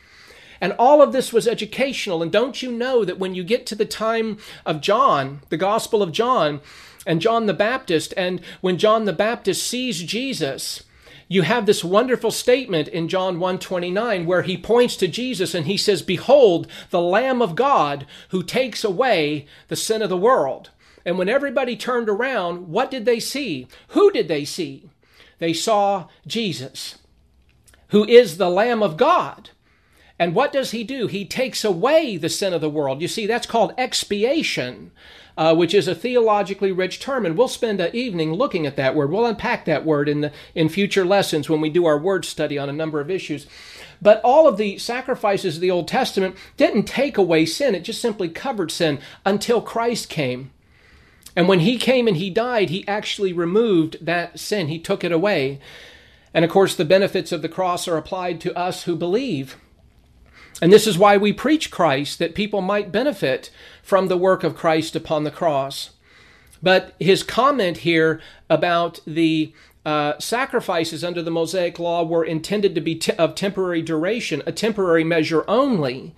[0.62, 2.22] And all of this was educational.
[2.22, 6.02] And don't you know that when you get to the time of John, the Gospel
[6.02, 6.62] of John,
[7.06, 8.14] and John the Baptist.
[8.16, 10.84] And when John the Baptist sees Jesus,
[11.28, 15.78] you have this wonderful statement in John 1:29 where he points to Jesus and he
[15.78, 20.70] says, "Behold, the Lamb of God who takes away the sin of the world."
[21.06, 23.68] And when everybody turned around, what did they see?
[23.90, 24.90] Who did they see?
[25.40, 27.00] They saw Jesus,
[27.88, 29.50] who is the Lamb of God.
[30.22, 31.08] And what does he do?
[31.08, 33.02] He takes away the sin of the world.
[33.02, 34.92] You see, that's called expiation
[35.38, 38.96] uh, which is a theologically rich term, and we'll spend an evening looking at that
[38.96, 39.12] word.
[39.12, 42.58] We'll unpack that word in the in future lessons when we do our word study
[42.58, 43.48] on a number of issues.
[44.02, 48.02] But all of the sacrifices of the Old Testament didn't take away sin; it just
[48.02, 50.52] simply covered sin until Christ came.
[51.36, 54.68] And when he came and he died, he actually removed that sin.
[54.68, 55.60] He took it away.
[56.34, 59.58] And of course, the benefits of the cross are applied to us who believe.
[60.62, 63.50] And this is why we preach Christ, that people might benefit
[63.82, 65.90] from the work of Christ upon the cross.
[66.62, 72.82] But his comment here about the uh, sacrifices under the Mosaic law were intended to
[72.82, 76.14] be t- of temporary duration, a temporary measure only.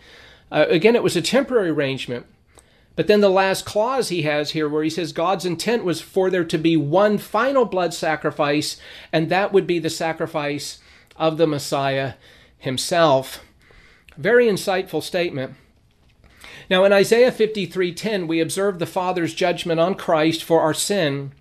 [0.51, 2.25] Uh, again, it was a temporary arrangement.
[2.95, 6.29] But then the last clause he has here, where he says God's intent was for
[6.29, 8.77] there to be one final blood sacrifice,
[9.11, 10.79] and that would be the sacrifice
[11.15, 12.13] of the Messiah
[12.59, 13.43] himself.
[14.17, 15.55] Very insightful statement.
[16.69, 21.31] Now in Isaiah 53:10 we observe the Father's judgment on Christ for our sin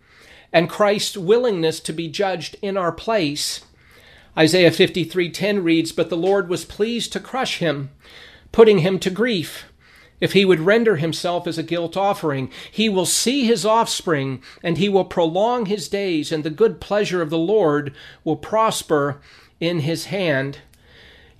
[0.52, 3.60] and Christ's willingness to be judged in our place.
[4.36, 7.90] Isaiah 53:10 reads, "But the Lord was pleased to crush him,
[8.52, 9.66] putting him to grief."
[10.20, 14.78] If he would render himself as a guilt offering, he will see his offspring, and
[14.78, 19.20] he will prolong his days, and the good pleasure of the Lord will prosper
[19.60, 20.58] in his hand.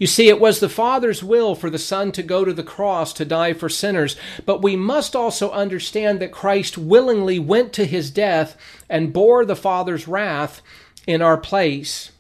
[0.02, 3.12] You see, it was the Father's will for the Son to go to the cross
[3.12, 8.10] to die for sinners, but we must also understand that Christ willingly went to his
[8.10, 8.56] death
[8.90, 10.60] and bore the Father's wrath
[11.06, 12.10] in our place.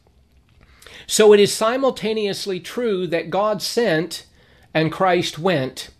[1.08, 4.26] So it is simultaneously true that God sent
[4.72, 5.90] and Christ went.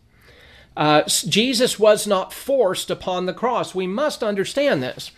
[0.77, 3.75] Uh, Jesus was not forced upon the cross.
[3.75, 5.11] We must understand this.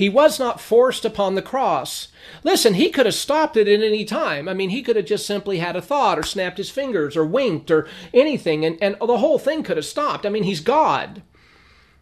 [0.00, 2.08] He was not forced upon the cross.
[2.42, 4.48] Listen, he could have stopped it at any time.
[4.48, 7.26] I mean, he could have just simply had a thought or snapped his fingers or
[7.26, 10.24] winked or anything, and, and the whole thing could have stopped.
[10.24, 11.20] I mean, he's God.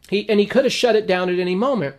[0.09, 1.97] He, and he could have shut it down at any moment.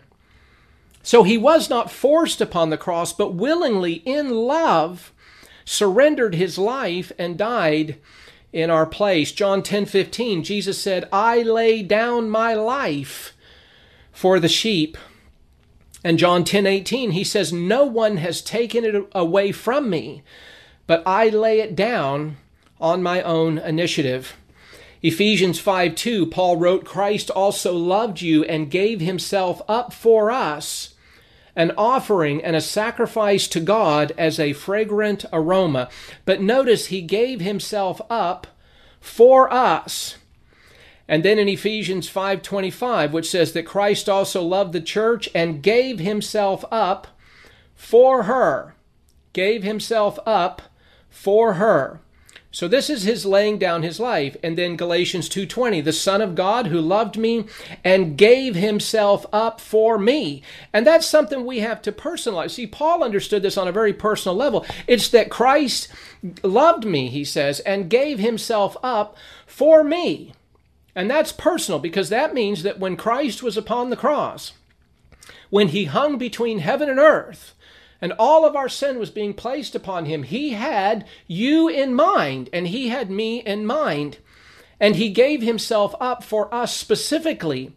[1.02, 5.12] So he was not forced upon the cross, but willingly, in love,
[5.66, 7.98] surrendered his life and died
[8.54, 9.32] in our place.
[9.32, 13.36] John 10 15, Jesus said, I lay down my life
[14.12, 14.96] for the sheep.
[16.02, 20.22] And John 10 18, he says, No one has taken it away from me,
[20.86, 22.36] but I lay it down
[22.80, 24.36] on my own initiative.
[25.02, 30.94] Ephesians 5 2, Paul wrote, Christ also loved you and gave himself up for us,
[31.56, 35.88] an offering and a sacrifice to God as a fragrant aroma.
[36.24, 38.46] But notice he gave himself up
[39.00, 40.16] for us.
[41.10, 45.98] And then in Ephesians 5:25 which says that Christ also loved the church and gave
[45.98, 47.08] himself up
[47.74, 48.76] for her.
[49.32, 50.62] Gave himself up
[51.10, 52.00] for her.
[52.52, 54.36] So this is his laying down his life.
[54.40, 57.44] And then Galatians 2:20, the son of God who loved me
[57.82, 60.42] and gave himself up for me.
[60.72, 62.52] And that's something we have to personalize.
[62.52, 64.64] See, Paul understood this on a very personal level.
[64.86, 65.88] It's that Christ
[66.44, 70.34] loved me, he says, and gave himself up for me.
[71.00, 74.52] And that's personal because that means that when Christ was upon the cross,
[75.48, 77.54] when he hung between heaven and earth,
[78.02, 80.24] and all of our sin was being placed upon him.
[80.24, 84.18] He had you in mind, and he had me in mind.
[84.78, 87.72] And he gave himself up for us specifically.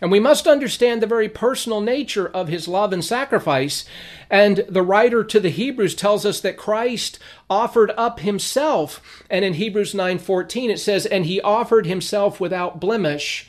[0.00, 3.84] And we must understand the very personal nature of his love and sacrifice.
[4.30, 7.18] And the writer to the Hebrews tells us that Christ
[7.50, 9.24] offered up himself.
[9.28, 13.48] And in Hebrews 9:14 it says, "And he offered himself without blemish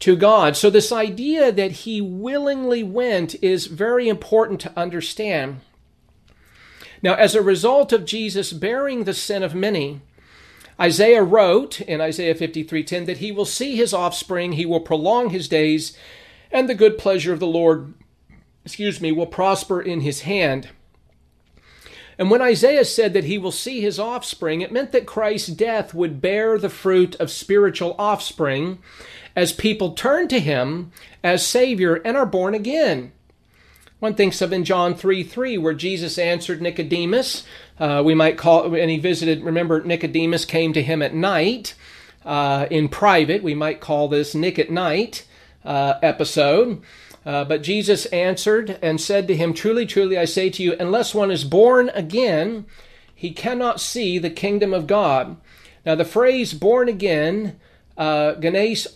[0.00, 0.56] to God.
[0.56, 5.60] So, this idea that he willingly went is very important to understand.
[7.02, 10.00] Now, as a result of Jesus bearing the sin of many,
[10.80, 15.48] Isaiah wrote in Isaiah 53:10 that he will see his offspring, he will prolong his
[15.48, 15.96] days,
[16.52, 17.94] and the good pleasure of the Lord,
[18.64, 20.68] excuse me, will prosper in his hand.
[22.18, 25.92] And when Isaiah said that he will see his offspring, it meant that Christ's death
[25.92, 28.78] would bear the fruit of spiritual offspring
[29.34, 33.12] as people turn to him as Savior and are born again.
[33.98, 37.44] One thinks of in John 3 3, where Jesus answered Nicodemus.
[37.78, 41.74] Uh, we might call, and he visited, remember, Nicodemus came to him at night
[42.24, 43.42] uh, in private.
[43.42, 45.26] We might call this Nick at Night
[45.64, 46.82] uh, episode.
[47.24, 51.14] Uh, but Jesus answered and said to him, Truly, truly, I say to you, unless
[51.14, 52.66] one is born again,
[53.14, 55.36] he cannot see the kingdom of God.
[55.84, 57.58] Now, the phrase born again
[57.96, 58.86] uh, Ganes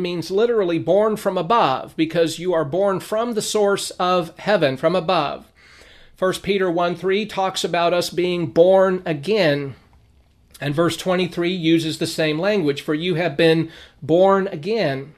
[0.00, 4.96] means literally born from above because you are born from the source of heaven, from
[4.96, 5.50] above.
[6.18, 9.74] 1 Peter 1 3 talks about us being born again.
[10.60, 15.14] And verse 23 uses the same language for you have been born again,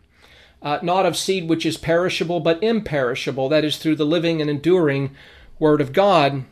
[0.63, 4.49] uh, not of seed which is perishable, but imperishable, that is, through the living and
[4.49, 5.15] enduring
[5.59, 6.45] Word of God.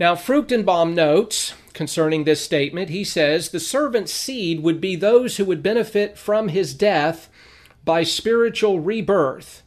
[0.00, 2.88] Now, Fruchtenbaum notes concerning this statement.
[2.88, 7.28] He says the servant's seed would be those who would benefit from his death
[7.84, 9.62] by spiritual rebirth.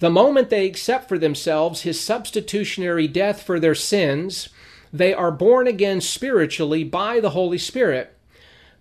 [0.00, 4.48] The moment they accept for themselves his substitutionary death for their sins,
[4.92, 8.16] they are born again spiritually by the Holy Spirit.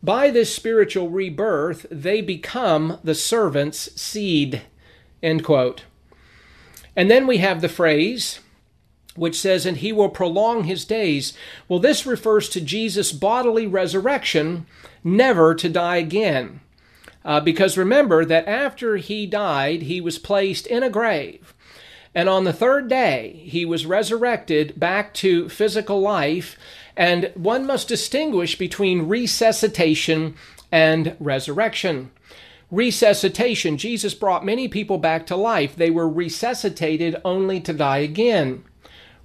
[0.02, 4.62] By this spiritual rebirth, they become the servant's seed.
[5.22, 5.84] End quote.
[6.96, 8.40] And then we have the phrase,
[9.16, 11.34] which says, and he will prolong his days.
[11.68, 14.66] Well, this refers to Jesus' bodily resurrection,
[15.04, 16.62] never to die again.
[17.24, 21.54] Uh, because remember that after he died, he was placed in a grave.
[22.16, 26.58] And on the third day, he was resurrected back to physical life.
[26.96, 30.36] And one must distinguish between resuscitation
[30.72, 32.12] and resurrection.
[32.72, 35.76] Resuscitation, Jesus brought many people back to life.
[35.76, 38.64] They were resuscitated only to die again.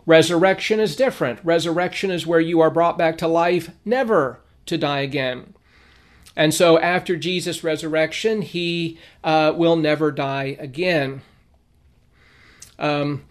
[0.07, 1.41] Resurrection is different.
[1.45, 5.54] Resurrection is where you are brought back to life, never to die again.
[6.37, 11.23] And so after Jesus' resurrection, he uh, will never die again.
[12.79, 13.25] Um,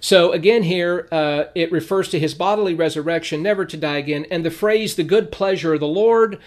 [0.00, 4.26] so again, here uh, it refers to his bodily resurrection, never to die again.
[4.30, 6.38] And the phrase, the good pleasure of the Lord,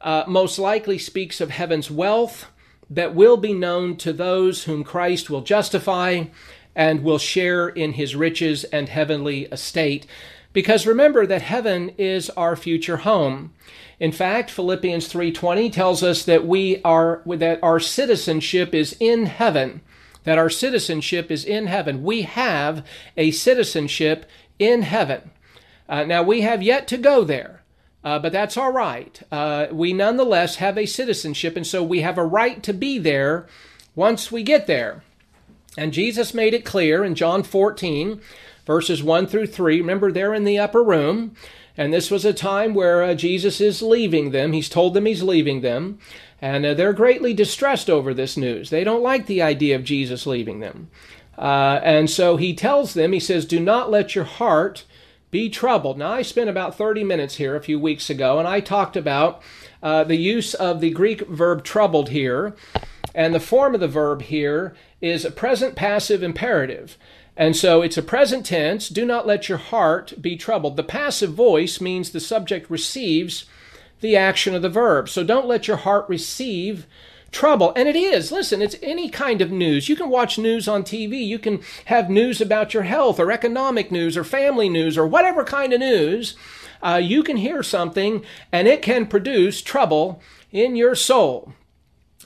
[0.00, 2.46] uh, most likely speaks of heaven's wealth
[2.90, 6.24] that will be known to those whom Christ will justify
[6.74, 10.06] and will share in his riches and heavenly estate.
[10.52, 13.52] Because remember that heaven is our future home.
[14.04, 19.80] In fact, Philippians 3:20 tells us that we are that our citizenship is in heaven.
[20.24, 22.02] That our citizenship is in heaven.
[22.02, 22.84] We have
[23.16, 24.26] a citizenship
[24.58, 25.30] in heaven.
[25.88, 27.62] Uh, now we have yet to go there.
[28.04, 29.22] Uh, but that's all right.
[29.32, 33.46] Uh, we nonetheless have a citizenship, and so we have a right to be there
[33.94, 35.02] once we get there.
[35.78, 38.20] And Jesus made it clear in John 14,
[38.66, 39.80] verses 1 through 3.
[39.80, 41.34] Remember, they're in the upper room.
[41.76, 44.52] And this was a time where uh, Jesus is leaving them.
[44.52, 45.98] He's told them he's leaving them.
[46.40, 48.70] And uh, they're greatly distressed over this news.
[48.70, 50.88] They don't like the idea of Jesus leaving them.
[51.36, 54.84] Uh, and so he tells them, he says, Do not let your heart
[55.30, 55.98] be troubled.
[55.98, 59.42] Now, I spent about 30 minutes here a few weeks ago, and I talked about
[59.82, 62.54] uh, the use of the Greek verb troubled here.
[63.16, 66.96] And the form of the verb here is a present passive imperative.
[67.36, 68.88] And so it's a present tense.
[68.88, 70.76] Do not let your heart be troubled.
[70.76, 73.46] The passive voice means the subject receives
[74.00, 75.08] the action of the verb.
[75.08, 76.86] So don't let your heart receive
[77.32, 77.72] trouble.
[77.74, 78.30] And it is.
[78.30, 79.88] Listen, it's any kind of news.
[79.88, 81.26] You can watch news on TV.
[81.26, 85.42] You can have news about your health or economic news or family news or whatever
[85.44, 86.36] kind of news.
[86.82, 90.22] Uh, you can hear something and it can produce trouble
[90.52, 91.52] in your soul.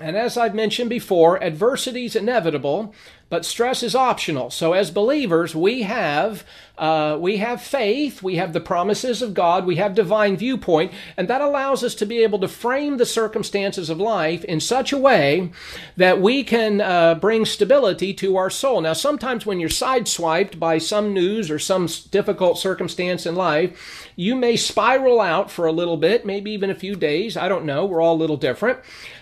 [0.01, 2.95] And as I've mentioned before, adversity is inevitable,
[3.31, 4.51] but stress is optional.
[4.51, 6.45] So as believers, we have
[6.79, 11.26] uh, we have faith, we have the promises of God, we have divine viewpoint, and
[11.26, 14.99] that allows us to be able to frame the circumstances of life in such a
[14.99, 15.51] way
[15.97, 18.81] that we can uh, bring stability to our soul.
[18.81, 24.37] Now, sometimes when you're sideswiped by some news or some difficult circumstance in life, you
[24.37, 27.37] may spiral out for a little bit, maybe even a few days.
[27.37, 27.87] I don't know.
[27.87, 28.79] We're all a little different.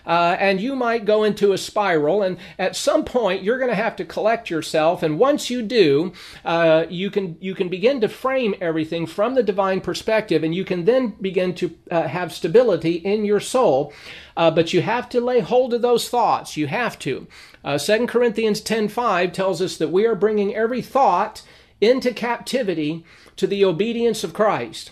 [0.06, 3.74] Uh, and you might go into a spiral, and at some point, you're going to
[3.74, 5.02] have to collect yourself.
[5.02, 6.12] And once you do,
[6.44, 10.64] uh, you can you can begin to frame everything from the divine perspective, and you
[10.64, 13.92] can then begin to uh, have stability in your soul.
[14.36, 16.56] Uh, but you have to lay hold of those thoughts.
[16.56, 17.26] You have to.
[17.64, 21.42] Uh, 2 Corinthians 10:5 tells us that we are bringing every thought
[21.80, 23.04] into captivity
[23.36, 24.90] to the obedience of Christ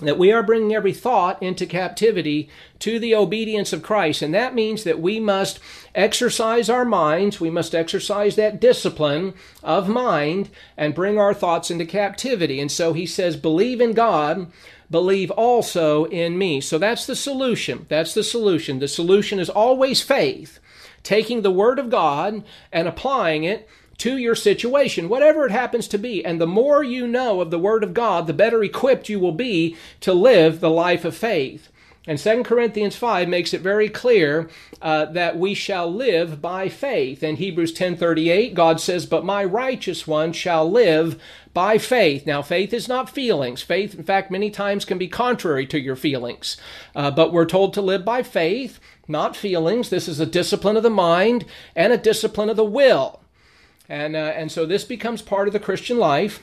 [0.00, 4.20] that we are bringing every thought into captivity to the obedience of Christ.
[4.20, 5.58] And that means that we must
[5.94, 9.32] exercise our minds, we must exercise that discipline
[9.62, 12.60] of mind and bring our thoughts into captivity.
[12.60, 14.52] And so he says, believe in God,
[14.90, 16.60] believe also in me.
[16.60, 17.86] So that's the solution.
[17.88, 18.80] That's the solution.
[18.80, 20.60] The solution is always faith,
[21.02, 23.66] taking the Word of God and applying it
[23.98, 26.24] to your situation, whatever it happens to be.
[26.24, 29.32] And the more you know of the Word of God, the better equipped you will
[29.32, 31.70] be to live the life of faith.
[32.08, 34.48] And 2 Corinthians 5 makes it very clear
[34.80, 37.22] uh, that we shall live by faith.
[37.22, 41.20] In Hebrews 10:38, God says, "But my righteous one shall live
[41.52, 43.62] by faith." Now, faith is not feelings.
[43.62, 46.56] Faith, in fact, many times can be contrary to your feelings.
[46.94, 48.78] Uh, but we're told to live by faith,
[49.08, 49.90] not feelings.
[49.90, 51.44] This is a discipline of the mind
[51.74, 53.20] and a discipline of the will.
[53.88, 56.42] And, uh, and so this becomes part of the Christian life.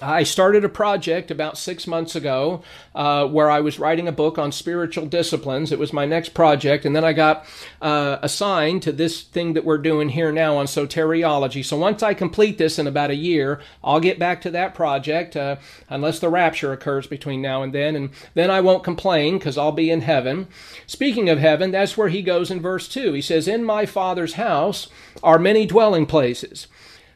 [0.00, 2.62] I started a project about six months ago
[2.94, 5.72] uh, where I was writing a book on spiritual disciplines.
[5.72, 7.44] It was my next project, and then I got
[7.82, 11.64] uh, assigned to this thing that we're doing here now on soteriology.
[11.64, 15.36] So once I complete this in about a year, I'll get back to that project,
[15.36, 15.56] uh,
[15.88, 19.72] unless the rapture occurs between now and then, and then I won't complain because I'll
[19.72, 20.46] be in heaven.
[20.86, 23.14] Speaking of heaven, that's where he goes in verse 2.
[23.14, 24.88] He says, In my Father's house
[25.22, 26.68] are many dwelling places.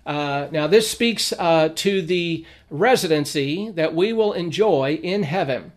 [0.05, 5.72] Uh, now, this speaks uh, to the residency that we will enjoy in heaven.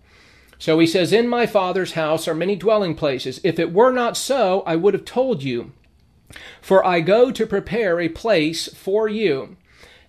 [0.57, 3.39] So he says, In my Father's house are many dwelling places.
[3.43, 5.73] If it were not so, I would have told you.
[6.61, 9.57] For I go to prepare a place for you.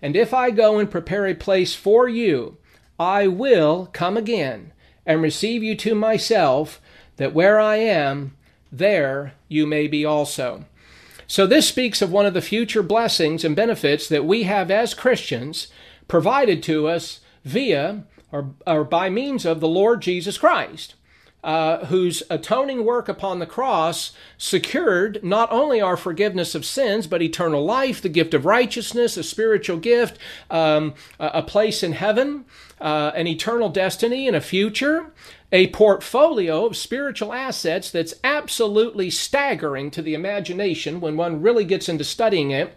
[0.00, 2.56] And if I go and prepare a place for you,
[2.98, 4.72] I will come again
[5.04, 6.80] and receive you to myself,
[7.16, 8.36] that where I am,
[8.72, 10.64] there you may be also.
[11.26, 14.94] So, this speaks of one of the future blessings and benefits that we have as
[14.94, 15.68] Christians
[16.08, 20.94] provided to us via or, or by means of the Lord Jesus Christ.
[21.44, 27.22] Uh, whose atoning work upon the cross secured not only our forgiveness of sins, but
[27.22, 30.18] eternal life, the gift of righteousness, a spiritual gift,
[30.50, 32.46] um, a place in heaven,
[32.80, 35.12] uh, an eternal destiny, and a future
[35.52, 41.88] a portfolio of spiritual assets that's absolutely staggering to the imagination when one really gets
[41.88, 42.76] into studying it.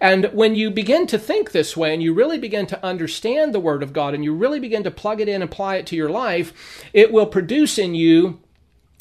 [0.00, 3.60] And when you begin to think this way and you really begin to understand the
[3.60, 5.96] Word of God and you really begin to plug it in and apply it to
[5.96, 8.38] your life, it will produce in you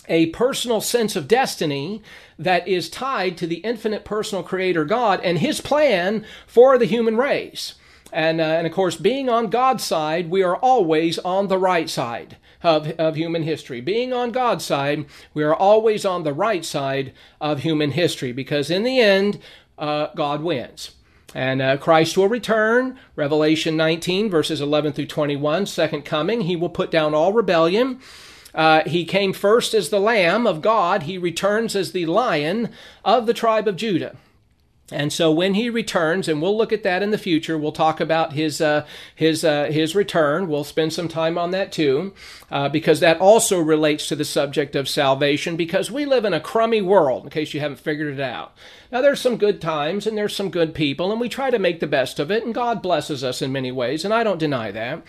[0.08, 2.02] a personal sense of destiny
[2.40, 7.18] that is tied to the infinite personal creator God and his plan for the human
[7.18, 7.76] race.
[8.12, 11.90] And, uh, and of course, being on God's side, we are always on the right
[11.90, 13.82] side of, of human history.
[13.82, 18.72] Being on God's side, we are always on the right side of human history because
[18.72, 19.40] in the end,
[19.78, 20.92] uh, God wins.
[21.36, 26.42] And uh, Christ will return, Revelation 19, verses 11 through 21, second coming.
[26.42, 28.00] He will put down all rebellion.
[28.54, 31.04] Uh, he came first as the Lamb of God.
[31.04, 32.72] He returns as the Lion
[33.06, 34.16] of the tribe of Judah.
[34.92, 38.00] And so when he returns, and we'll look at that in the future, we'll talk
[38.00, 38.86] about his uh,
[39.16, 40.48] his uh, his return.
[40.48, 42.14] We'll spend some time on that too,
[42.50, 45.56] uh, because that also relates to the subject of salvation.
[45.56, 48.54] Because we live in a crummy world, in case you haven't figured it out.
[48.92, 51.80] Now, there's some good times and there's some good people, and we try to make
[51.80, 54.72] the best of it, and God blesses us in many ways, and I don't deny
[54.72, 55.04] that.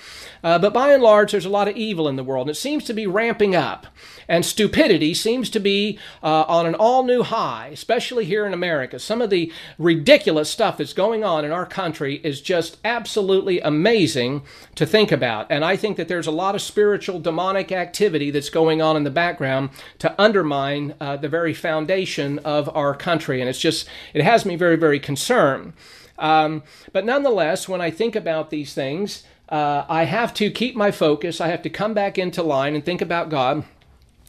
[0.44, 2.60] Uh, but by and large, there's a lot of evil in the world, and it
[2.60, 3.86] seems to be ramping up.
[4.28, 8.98] And stupidity seems to be uh, on an all new high, especially here in America.
[8.98, 14.42] Some of the ridiculous stuff that's going on in our country is just absolutely amazing
[14.74, 15.46] to think about.
[15.50, 19.04] And I think that there's a lot of spiritual demonic activity that's going on in
[19.04, 19.70] the background
[20.00, 23.40] to undermine uh, the very foundation of our country.
[23.40, 25.72] And it's just just it has me very very concerned.
[26.18, 26.62] Um,
[26.92, 31.40] but nonetheless, when I think about these things, uh, I have to keep my focus.
[31.40, 33.64] I have to come back into line and think about God,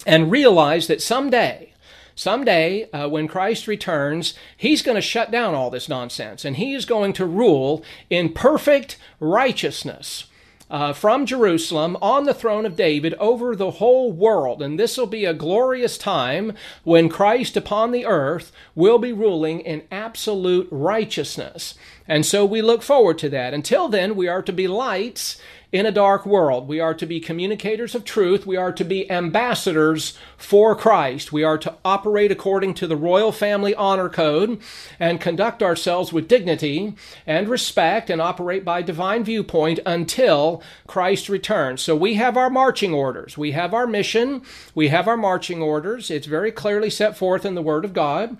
[0.05, 1.67] and realize that someday.
[2.13, 6.73] Someday, uh, when Christ returns, he's going to shut down all this nonsense and he
[6.75, 10.25] is going to rule in perfect righteousness
[10.71, 14.61] uh, from Jerusalem on the throne of David over the whole world.
[14.61, 16.53] And this will be a glorious time
[16.83, 21.75] when Christ upon the earth will be ruling in absolute righteousness.
[22.07, 23.53] And so we look forward to that.
[23.53, 25.39] Until then, we are to be lights
[25.71, 26.67] in a dark world.
[26.67, 28.45] We are to be communicators of truth.
[28.45, 31.31] We are to be ambassadors for Christ.
[31.31, 34.59] We are to operate according to the royal family honor code
[34.99, 36.95] and conduct ourselves with dignity
[37.25, 41.81] and respect and operate by divine viewpoint until Christ returns.
[41.81, 43.37] So we have our marching orders.
[43.37, 44.41] We have our mission.
[44.75, 46.11] We have our marching orders.
[46.11, 48.37] It's very clearly set forth in the Word of God.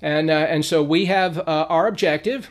[0.00, 2.50] And, uh, and so we have uh, our objective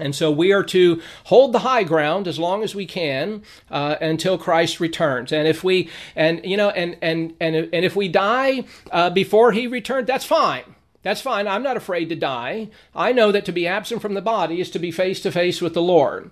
[0.00, 3.96] and so we are to hold the high ground as long as we can uh,
[4.00, 5.32] until Christ returns.
[5.32, 9.52] And if we and you know and and and and if we die uh, before
[9.52, 10.64] He returns, that's fine.
[11.02, 11.46] That's fine.
[11.46, 12.70] I'm not afraid to die.
[12.94, 15.60] I know that to be absent from the body is to be face to face
[15.60, 16.30] with the Lord.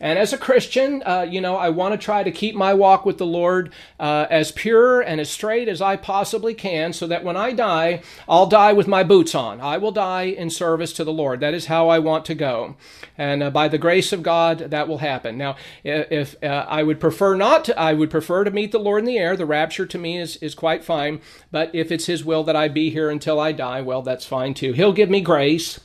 [0.00, 3.04] And as a Christian, uh, you know, I want to try to keep my walk
[3.04, 7.22] with the Lord uh, as pure and as straight as I possibly can so that
[7.22, 9.60] when I die, I'll die with my boots on.
[9.60, 11.40] I will die in service to the Lord.
[11.40, 12.76] That is how I want to go.
[13.18, 15.36] And uh, by the grace of God, that will happen.
[15.36, 19.00] Now, if uh, I would prefer not to, I would prefer to meet the Lord
[19.00, 19.36] in the air.
[19.36, 21.20] The rapture to me is, is quite fine.
[21.50, 24.54] But if it's His will that I be here until I die, well, that's fine
[24.54, 24.72] too.
[24.72, 25.78] He'll give me grace.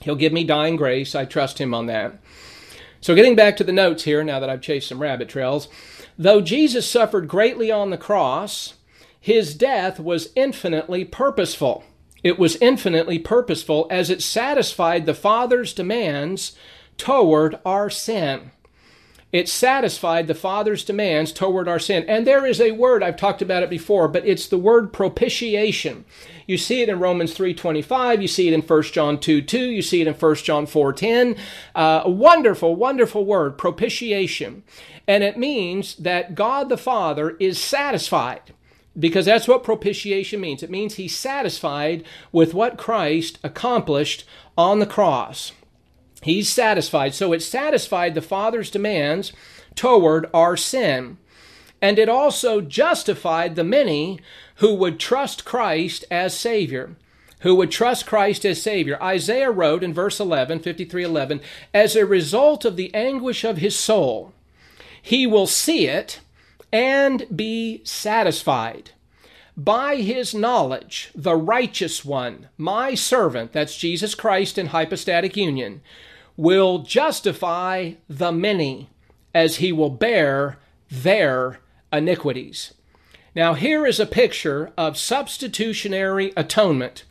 [0.00, 1.14] He'll give me dying grace.
[1.14, 2.18] I trust Him on that.
[3.04, 5.68] So, getting back to the notes here, now that I've chased some rabbit trails,
[6.16, 8.76] though Jesus suffered greatly on the cross,
[9.20, 11.84] his death was infinitely purposeful.
[12.22, 16.56] It was infinitely purposeful as it satisfied the Father's demands
[16.96, 18.52] toward our sin.
[19.34, 22.04] It satisfied the Father's demands toward our sin.
[22.06, 26.04] And there is a word, I've talked about it before, but it's the word propitiation.
[26.46, 28.22] You see it in Romans 3.25.
[28.22, 29.58] You see it in 1 John 2 2.
[29.58, 31.36] You see it in 1 John 4.10.
[31.74, 34.62] Uh, a wonderful, wonderful word, propitiation.
[35.08, 38.54] And it means that God the Father is satisfied
[38.96, 40.62] because that's what propitiation means.
[40.62, 44.24] It means he's satisfied with what Christ accomplished
[44.56, 45.50] on the cross.
[46.24, 47.14] He's satisfied.
[47.14, 49.34] So it satisfied the Father's demands
[49.74, 51.18] toward our sin.
[51.82, 54.20] And it also justified the many
[54.54, 56.96] who would trust Christ as Savior.
[57.40, 58.96] Who would trust Christ as Savior.
[59.02, 61.42] Isaiah wrote in verse 11, 53:11,
[61.74, 64.32] as a result of the anguish of his soul,
[65.02, 66.20] he will see it
[66.72, 68.92] and be satisfied.
[69.58, 75.82] By his knowledge, the righteous one, my servant, that's Jesus Christ in hypostatic union,
[76.36, 78.90] will justify the many
[79.34, 80.58] as he will bear
[80.90, 81.58] their
[81.92, 82.74] iniquities.
[83.34, 87.04] Now, here is a picture of substitutionary atonement,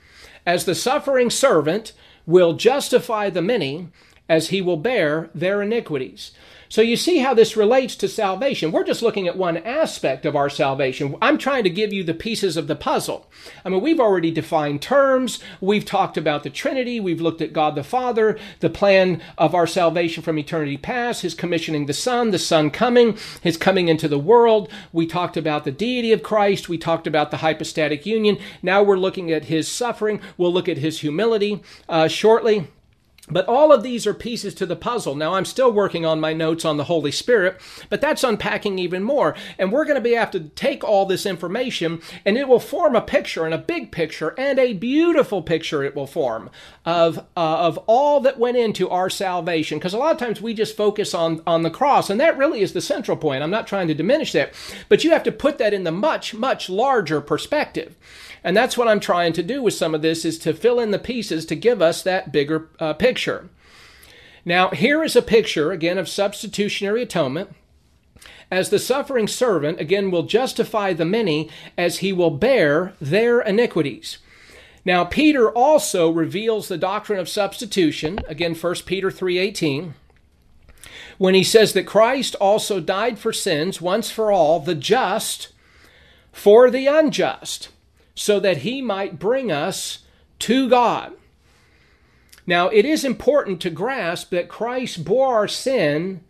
[0.46, 1.94] as the suffering servant
[2.26, 3.90] will justify the many
[4.30, 6.32] as he will bear their iniquities.
[6.74, 8.72] So you see how this relates to salvation.
[8.72, 11.16] We're just looking at one aspect of our salvation.
[11.22, 13.30] I'm trying to give you the pieces of the puzzle.
[13.64, 15.38] I mean, we've already defined terms.
[15.62, 17.00] We've talked about the Trinity.
[17.00, 21.36] We've looked at God the Father, the plan of our salvation from eternity past, His
[21.36, 24.68] commissioning the Son, the Son coming, His coming into the world.
[24.92, 26.70] We talked about the deity of Christ.
[26.70, 28.40] We talked about the hypostatic union.
[28.64, 30.22] Now we're looking at His suffering.
[30.38, 32.68] We'll look at His humility uh, shortly.
[33.30, 35.16] But all of these are pieces to the puzzle.
[35.16, 37.60] Now, I'm still working on my notes on the Holy Spirit,
[37.90, 39.34] but that's unpacking even more.
[39.58, 42.98] And we're going to be able to take all this information and it will form
[42.98, 46.50] a picture and a big picture and a beautiful picture it will form
[46.84, 49.78] of, uh, of all that went into our salvation.
[49.80, 52.60] Because a lot of times we just focus on, on the cross, and that really
[52.60, 53.42] is the central point.
[53.42, 54.54] I'm not trying to diminish that,
[54.90, 57.96] but you have to put that in the much, much larger perspective.
[58.44, 60.92] And that's what I'm trying to do with some of this is to fill in
[60.92, 63.50] the pieces to give us that bigger uh, picture.
[64.46, 67.56] Now, here is a picture again of substitutionary atonement.
[68.52, 74.18] As the suffering servant again will justify the many as he will bear their iniquities.
[74.86, 79.94] Now, Peter also reveals the doctrine of substitution, again 1 Peter 3:18,
[81.18, 85.50] when he says that Christ also died for sins once for all, the just
[86.34, 87.70] for the unjust
[88.16, 90.00] so that he might bring us
[90.40, 91.14] to God.
[92.46, 96.22] Now, it is important to grasp that Christ bore our sin,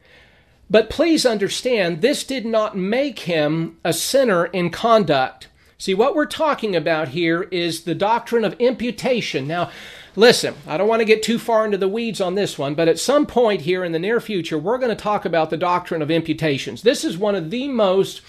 [0.70, 5.48] but please understand this did not make him a sinner in conduct.
[5.78, 9.48] See, what we're talking about here is the doctrine of imputation.
[9.48, 9.72] Now,
[10.16, 12.88] listen, I don't want to get too far into the weeds on this one, but
[12.88, 16.02] at some point here in the near future, we're going to talk about the doctrine
[16.02, 16.84] of imputations.
[16.84, 18.22] This is one of the most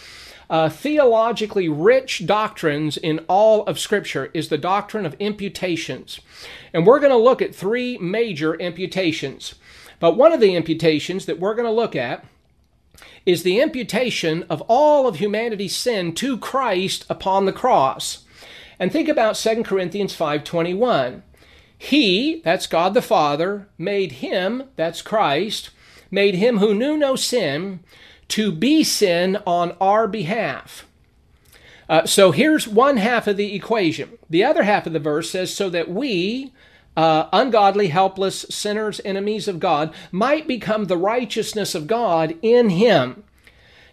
[0.50, 6.20] uh, theologically rich doctrines in all of Scripture is the doctrine of imputations.
[6.72, 9.54] And we're going to look at three major imputations.
[10.00, 12.24] But one of the imputations that we're going to look at
[13.26, 18.24] is the imputation of all of humanity's sin to Christ upon the cross.
[18.78, 21.22] And think about 2 Corinthians 5:21.
[21.76, 25.70] He, that's God the Father, made him, that's Christ,
[26.10, 27.80] made him who knew no sin
[28.28, 30.86] to be sin on our behalf.
[31.88, 34.18] Uh, so here's one half of the equation.
[34.30, 36.52] The other half of the verse says, so that we,
[36.96, 43.24] uh, ungodly, helpless, sinners, enemies of God, might become the righteousness of God in Him.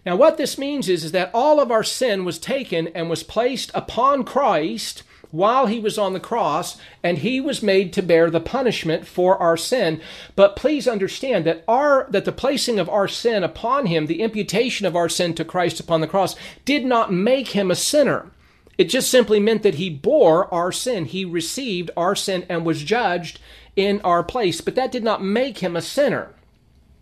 [0.06, 3.22] Now, what this means is, is that all of our sin was taken and was
[3.22, 5.02] placed upon Christ
[5.32, 9.36] while he was on the cross, and he was made to bear the punishment for
[9.38, 10.00] our sin.
[10.36, 14.86] But please understand that our that the placing of our sin upon him, the imputation
[14.86, 18.30] of our sin to Christ upon the cross, did not make him a sinner.
[18.78, 21.06] It just simply meant that he bore our sin.
[21.06, 23.40] He received our sin and was judged
[23.74, 24.60] in our place.
[24.60, 26.34] But that did not make him a sinner.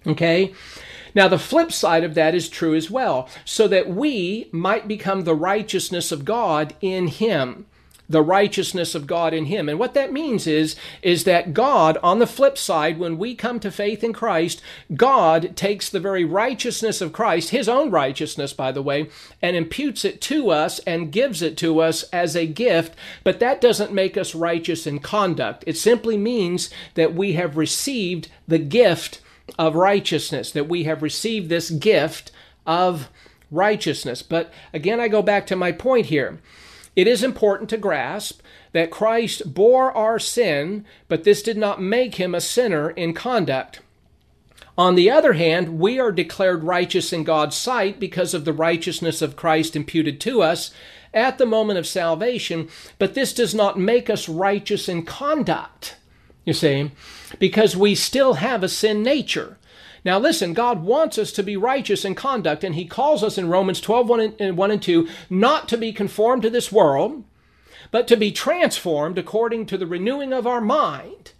[0.07, 0.55] Okay?
[1.15, 5.23] Now, the flip side of that is true as well, so that we might become
[5.23, 7.67] the righteousness of God in him
[8.11, 9.69] the righteousness of God in him.
[9.69, 13.61] And what that means is, is that God, on the flip side, when we come
[13.61, 14.61] to faith in Christ,
[14.97, 19.09] God takes the very righteousness of Christ, his own righteousness, by the way,
[19.41, 22.97] and imputes it to us and gives it to us as a gift.
[23.23, 25.63] But that doesn't make us righteous in conduct.
[25.69, 29.21] It simply means that we have received the gift
[29.57, 32.33] of righteousness, that we have received this gift
[32.67, 33.09] of
[33.53, 34.23] righteousness.
[34.23, 36.41] But again, I go back to my point here.
[36.97, 38.41] It is important to grasp
[38.73, 43.81] that Christ bore our sin, but this did not make him a sinner in conduct.
[44.77, 49.21] On the other hand, we are declared righteous in God's sight because of the righteousness
[49.21, 50.71] of Christ imputed to us
[51.13, 52.69] at the moment of salvation,
[52.99, 55.97] but this does not make us righteous in conduct,
[56.45, 56.93] you see,
[57.39, 59.59] because we still have a sin nature.
[60.05, 63.49] Now, listen, God wants us to be righteous in conduct, and He calls us in
[63.49, 67.25] Romans 12 1 and, 1 and 2 not to be conformed to this world,
[67.91, 71.33] but to be transformed according to the renewing of our mind,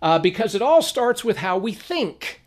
[0.00, 2.42] uh, because it all starts with how we think.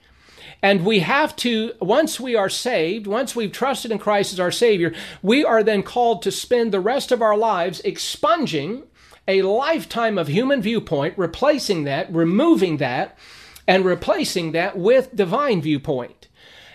[0.61, 4.51] And we have to, once we are saved, once we've trusted in Christ as our
[4.51, 8.83] Savior, we are then called to spend the rest of our lives expunging
[9.27, 13.17] a lifetime of human viewpoint, replacing that, removing that,
[13.69, 16.27] and replacing that with divine viewpoint.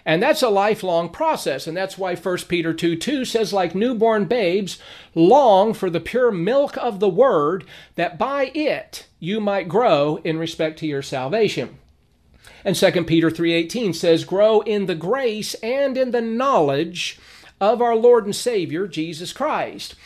[0.07, 1.67] And that's a lifelong process.
[1.67, 4.79] And that's why 1 Peter 2 2 says, like newborn babes,
[5.13, 7.65] long for the pure milk of the word,
[7.97, 11.79] that by it you might grow in respect to your salvation.
[12.65, 17.19] And 2 Peter 3:18 says, "Grow in the grace and in the knowledge
[17.61, 19.97] of our Lord and Savior Jesus Christ."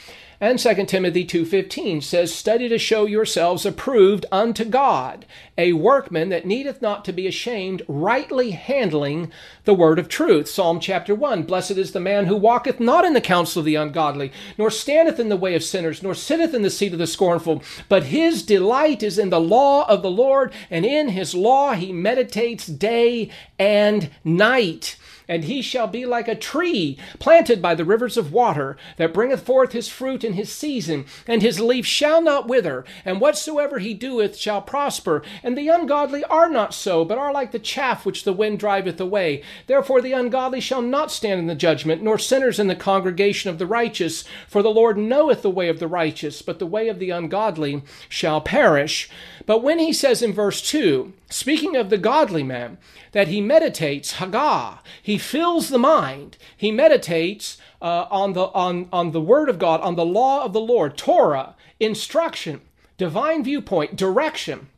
[0.41, 5.27] And 2 Timothy 2:15 says, "Study to show yourselves approved unto God,
[5.57, 9.33] a workman that needeth not to be ashamed, rightly handling
[9.65, 13.15] the word of truth." Psalm chapter 1, "Blessed is the man who walketh not in
[13.15, 16.63] the counsel of the ungodly, nor standeth in the way of sinners, nor sitteth in
[16.63, 20.53] the seat of the scornful, but his delight is in the law of the Lord,
[20.71, 23.29] and in his law he meditates day
[23.59, 24.95] and night."
[25.29, 29.43] And he shall be like a tree planted by the rivers of water, that bringeth
[29.43, 33.93] forth his fruit in his season, and his leaf shall not wither, and whatsoever he
[33.95, 35.23] doeth shall prosper.
[35.43, 39.01] And the ungodly are not so, but are like the chaff which the wind driveth
[39.01, 39.43] away.
[39.67, 43.59] Therefore the ungodly shall not stand in the judgment, nor sinners in the congregation of
[43.59, 44.25] the righteous.
[44.49, 47.83] For the Lord knoweth the way of the righteous, but the way of the ungodly
[48.09, 49.11] shall perish.
[49.47, 52.79] But when he says in verse 2, speaking of the godly man,
[53.13, 59.13] that he meditates, Haggah, he fills the mind, he meditates uh, on, the, on, on
[59.13, 62.61] the word of God, on the law of the Lord, Torah, instruction,
[62.97, 64.69] divine viewpoint, direction.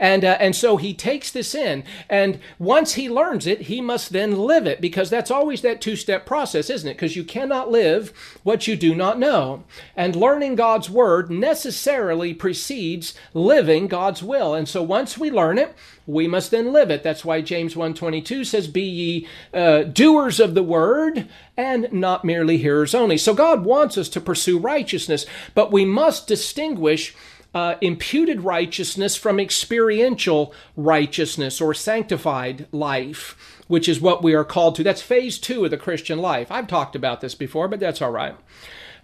[0.00, 1.84] And, uh, and so he takes this in.
[2.08, 5.94] And once he learns it, he must then live it because that's always that two
[5.94, 6.94] step process, isn't it?
[6.94, 9.64] Because you cannot live what you do not know.
[9.94, 14.54] And learning God's word necessarily precedes living God's will.
[14.54, 15.76] And so once we learn it,
[16.06, 17.02] we must then live it.
[17.02, 22.56] That's why James 1.22 says, Be ye uh, doers of the word and not merely
[22.56, 23.18] hearers only.
[23.18, 27.14] So God wants us to pursue righteousness, but we must distinguish
[27.54, 34.76] uh, imputed righteousness from experiential righteousness or sanctified life, which is what we are called
[34.76, 34.84] to.
[34.84, 36.50] That's phase two of the Christian life.
[36.50, 38.36] I've talked about this before, but that's all right.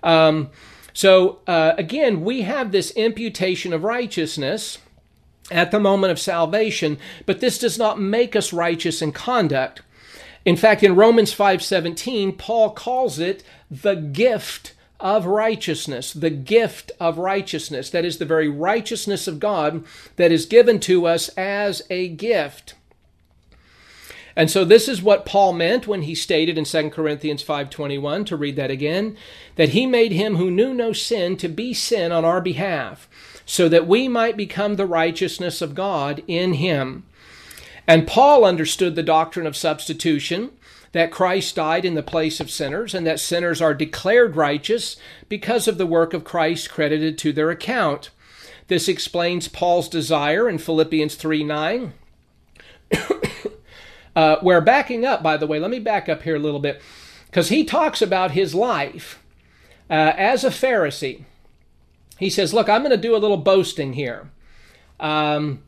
[0.03, 0.51] Um,
[0.93, 4.79] so, uh, again, we have this imputation of righteousness
[5.51, 9.83] at the moment of salvation, but this does not make us righteous in conduct.
[10.45, 17.19] In fact, in Romans 5:17, Paul calls it the gift of righteousness, the gift of
[17.19, 17.91] righteousness.
[17.91, 19.85] That is the very righteousness of God
[20.17, 22.75] that is given to us as a gift.
[24.37, 28.37] And so this is what Paul meant when he stated in 2 Corinthians 5:21 to
[28.37, 29.17] read that again
[29.57, 33.09] that he made him who knew no sin to be sin on our behalf
[33.47, 37.05] so that we might become the righteousness of God in him.
[37.89, 40.51] And Paul understood the doctrine of substitution
[40.97, 44.97] that Christ died in the place of sinners and that sinners are declared righteous
[45.29, 48.11] because of the work of Christ credited to their account.
[48.69, 51.93] This explains Paul's desire in Philippians 3 9.
[54.17, 56.81] uh, where backing up, by the way, let me back up here a little bit
[57.27, 59.23] because he talks about his life
[59.91, 61.25] uh, as a Pharisee.
[62.19, 64.31] He says, Look, I'm going to do a little boasting here.
[64.99, 65.63] Um,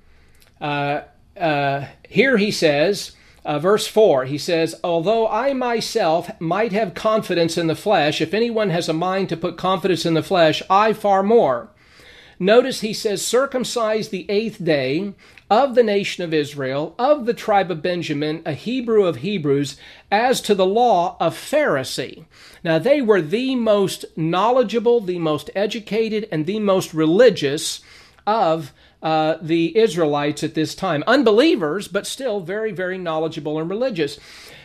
[0.60, 1.02] uh,
[1.36, 3.12] uh here he says,
[3.48, 8.34] uh, verse 4, he says, Although I myself might have confidence in the flesh, if
[8.34, 11.70] anyone has a mind to put confidence in the flesh, I far more.
[12.38, 15.14] Notice he says, circumcised the eighth day
[15.50, 19.78] of the nation of Israel, of the tribe of Benjamin, a Hebrew of Hebrews,
[20.12, 22.26] as to the law of Pharisee.
[22.62, 27.80] Now, they were the most knowledgeable, the most educated, and the most religious
[28.26, 31.04] of uh, the Israelites at this time.
[31.06, 34.18] Unbelievers, but still very, very knowledgeable and religious.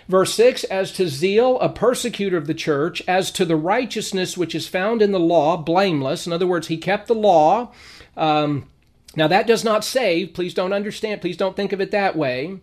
[0.07, 4.55] Verse 6 As to zeal, a persecutor of the church, as to the righteousness which
[4.55, 6.27] is found in the law, blameless.
[6.27, 7.71] In other words, he kept the law.
[8.17, 8.67] Um,
[9.15, 10.33] now, that does not save.
[10.33, 11.21] Please don't understand.
[11.21, 12.59] Please don't think of it that way.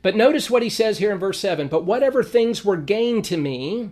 [0.00, 3.36] But notice what he says here in verse 7 But whatever things were gained to
[3.36, 3.90] me,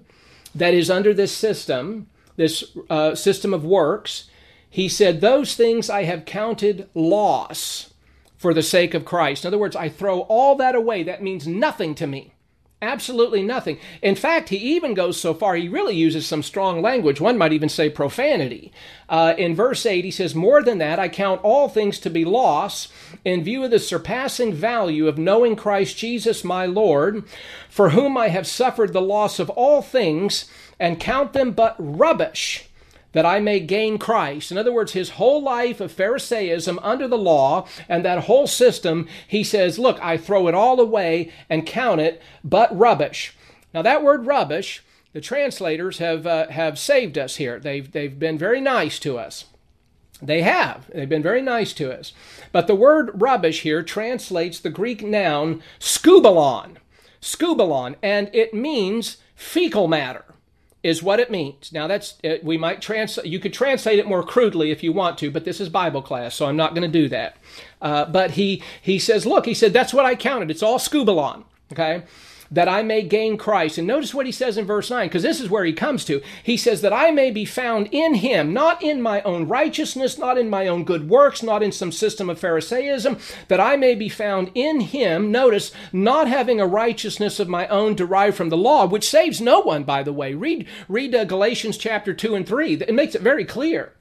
[0.55, 2.07] that is under this system,
[2.37, 4.31] this uh, system of works,
[4.77, 7.95] he said, Those things I have counted loss
[8.37, 9.43] for the sake of Christ.
[9.43, 11.03] In other words, I throw all that away.
[11.03, 12.35] That means nothing to me.
[12.83, 13.79] Absolutely nothing.
[14.03, 17.22] In fact, he even goes so far, he really uses some strong language.
[17.22, 18.70] One might even say profanity.
[19.09, 22.27] Uh, in verse 8, he says, More than that, I count all things to be
[22.27, 22.89] loss
[23.24, 27.24] in view of the surpassing value of knowing Christ Jesus my Lord,
[27.70, 32.66] for whom I have suffered the loss of all things, and count them but rubbish
[33.17, 34.53] that I may gain Christ.
[34.53, 39.09] In other words, his whole life of Pharisaism under the law and that whole system,
[39.27, 43.35] he says, Look, I throw it all away and count it but rubbish.
[43.73, 47.59] Now, that word rubbish, the translators have, uh, have saved us here.
[47.59, 49.47] They've, they've been very nice to us.
[50.21, 50.91] They have.
[50.93, 52.12] They've been very nice to us.
[52.53, 56.77] But the word rubbish here translates the Greek noun skubalon.
[57.23, 60.36] Skubalon, and it means fecal matter
[60.83, 61.72] is what it means.
[61.72, 63.27] Now that's uh, we might translate.
[63.27, 66.35] You could translate it more crudely if you want to, but this is Bible class,
[66.35, 67.37] so I'm not going to do that.
[67.83, 70.51] Uh, but he he says, look, he said that's what I counted.
[70.51, 71.45] It's all skubalon.
[71.72, 72.05] Okay,
[72.51, 73.78] that I may gain Christ.
[73.78, 76.22] And notice what he says in verse 9, because this is where he comes to.
[76.42, 80.38] He says, That I may be found in him, not in my own righteousness, not
[80.38, 83.18] in my own good works, not in some system of Pharisaism,
[83.49, 85.30] that I may be found in him.
[85.30, 89.61] Notice, not having a righteousness of my own derived from the law, which saves no
[89.61, 90.34] one, by the way.
[90.34, 92.74] Read, read uh, Galatians chapter 2 and 3.
[92.74, 93.92] It makes it very clear.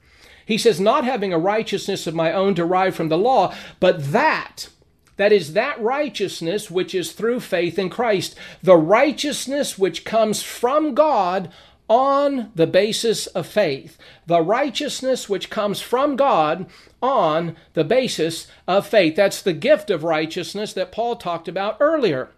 [0.46, 4.68] He says, Not having a righteousness of my own derived from the law, but that
[5.16, 10.94] That is that righteousness which is through faith in Christ, the righteousness which comes from
[10.94, 11.50] God
[11.88, 13.96] on the basis of faith.
[14.26, 16.66] The righteousness which comes from God
[17.00, 19.16] on the basis of faith.
[19.16, 22.30] That's the gift of righteousness that Paul talked about earlier.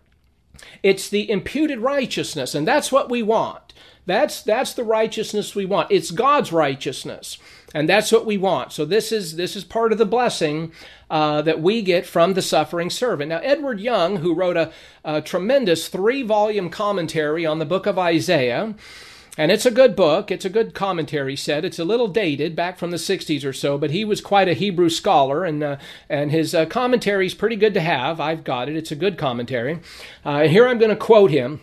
[0.83, 3.73] It's the imputed righteousness, and that's what we want.
[4.09, 5.93] That's that's the righteousness we want.
[5.93, 7.37] It's God's righteousness,
[7.75, 8.73] and that's what we want.
[8.73, 10.73] So this is this is part of the blessing
[11.11, 13.29] uh, that we get from the suffering servant.
[13.29, 14.73] Now Edward Young, who wrote a,
[15.05, 18.75] a tremendous three volume commentary on the book of Isaiah.
[19.37, 20.33] And it's a good book.
[20.33, 21.65] It's a good commentary set.
[21.65, 24.53] It's a little dated, back from the 60s or so, but he was quite a
[24.53, 25.77] Hebrew scholar, and, uh,
[26.09, 28.19] and his uh, commentary is pretty good to have.
[28.19, 28.75] I've got it.
[28.75, 29.79] It's a good commentary.
[30.25, 31.61] Uh, here I'm going to quote him.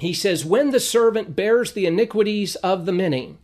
[0.00, 3.36] He says, When the servant bears the iniquities of the many,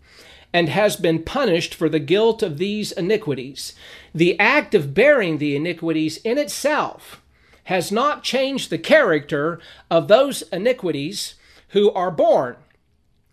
[0.52, 3.74] and has been punished for the guilt of these iniquities,
[4.14, 7.20] the act of bearing the iniquities in itself
[7.64, 11.34] has not changed the character of those iniquities
[11.70, 12.56] who are borne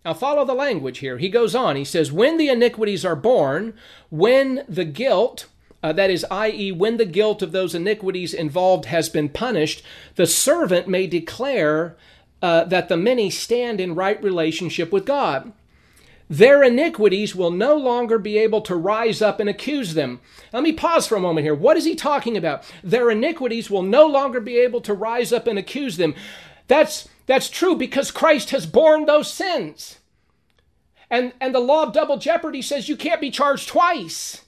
[0.06, 1.18] now, follow the language here.
[1.18, 1.76] He goes on.
[1.76, 3.74] He says, When the iniquities are borne,
[4.10, 5.48] when the guilt,
[5.82, 9.82] uh, that is, i.e., when the guilt of those iniquities involved has been punished,
[10.16, 11.96] the servant may declare
[12.44, 15.54] uh, that the many stand in right relationship with God.
[16.30, 20.20] Their iniquities will no longer be able to rise up and accuse them.
[20.52, 21.56] Let me pause for a moment here.
[21.56, 22.70] What is he talking about?
[22.84, 26.16] Their iniquities will no longer be able to rise up and accuse them.
[26.68, 30.00] That's that's true because Christ has borne those sins.
[31.10, 34.44] And, and the law of double jeopardy says you can't be charged twice.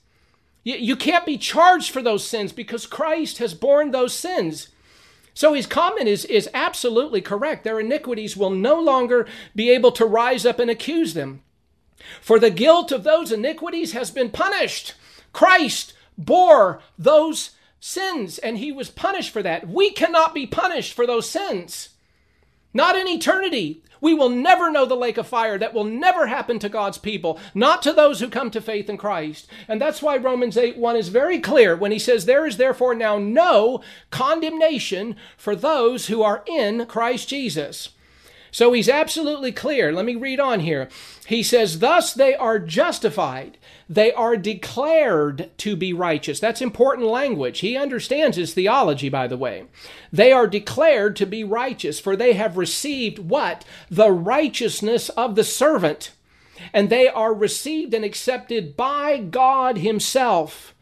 [0.64, 4.70] You, you can't be charged for those sins because Christ has borne those sins.
[5.36, 7.66] So his comment is, is absolutely correct.
[7.66, 11.44] Their iniquities will no longer be able to rise up and accuse them.
[12.22, 14.94] For the guilt of those iniquities has been punished.
[15.34, 19.68] Christ bore those sins and he was punished for that.
[19.68, 21.90] We cannot be punished for those sins.
[22.74, 23.84] Not in eternity.
[24.06, 25.58] We will never know the lake of fire.
[25.58, 28.98] That will never happen to God's people, not to those who come to faith in
[28.98, 29.48] Christ.
[29.68, 32.94] And that's why Romans 8 1 is very clear when he says, There is therefore
[32.94, 33.82] now no
[34.12, 37.95] condemnation for those who are in Christ Jesus.
[38.56, 39.92] So he's absolutely clear.
[39.92, 40.88] Let me read on here.
[41.26, 43.58] He says, Thus they are justified.
[43.90, 46.40] They are declared to be righteous.
[46.40, 47.60] That's important language.
[47.60, 49.66] He understands his theology, by the way.
[50.10, 53.66] They are declared to be righteous, for they have received what?
[53.92, 56.14] The righteousness of the servant.
[56.72, 60.74] And they are received and accepted by God Himself.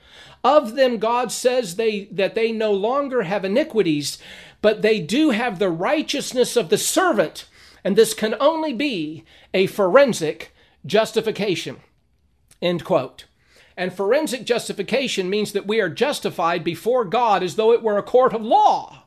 [0.44, 4.20] Of them, God says they, that they no longer have iniquities,
[4.62, 7.46] but they do have the righteousness of the servant
[7.84, 9.24] and this can only be
[9.54, 10.54] a forensic
[10.86, 11.78] justification.
[12.62, 13.26] End quote.
[13.76, 18.04] And forensic justification means that we are justified before God as though it were a
[18.04, 19.03] court of law.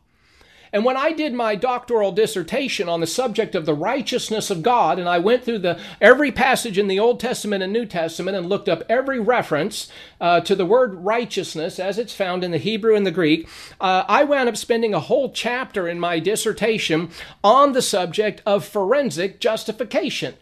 [0.77, 4.99] And when I did my doctoral dissertation on the subject of the righteousness of God,
[4.99, 8.47] and I went through the every passage in the Old Testament and New Testament and
[8.47, 9.89] looked up every reference
[10.21, 13.49] uh, to the word righteousness as it's found in the Hebrew and the Greek,
[13.81, 17.09] uh, I wound up spending a whole chapter in my dissertation
[17.43, 20.35] on the subject of forensic justification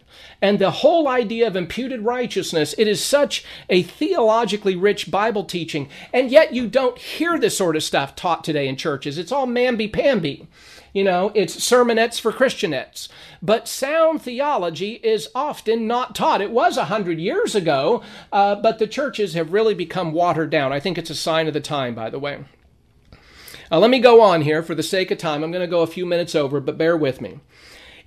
[0.45, 2.75] and the whole idea of imputed righteousness.
[2.77, 7.75] It is such a theologically rich Bible teaching, and yet you don't hear this sort
[7.75, 9.17] of stuff taught today in churches.
[9.17, 10.47] It's all mamby pamby.
[10.93, 13.07] You know, it's sermonettes for Christianettes.
[13.41, 16.41] But sound theology is often not taught.
[16.41, 20.71] It was a hundred years ago, uh, but the churches have really become watered down.
[20.71, 22.45] I think it's a sign of the time, by the way.
[23.71, 25.43] Uh, let me go on here for the sake of time.
[25.43, 27.39] I'm going to go a few minutes over, but bear with me.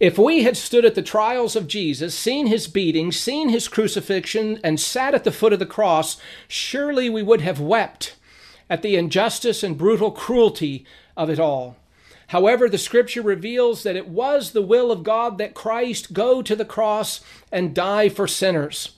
[0.00, 4.60] If we had stood at the trials of Jesus, seen his beating, seen his crucifixion,
[4.62, 8.14] and sat at the foot of the cross, surely we would have wept
[8.70, 10.84] at the injustice and brutal cruelty
[11.16, 11.76] of it all.
[12.28, 16.54] However, the scripture reveals that it was the will of God that Christ go to
[16.54, 17.20] the cross
[17.50, 18.92] and die for sinners,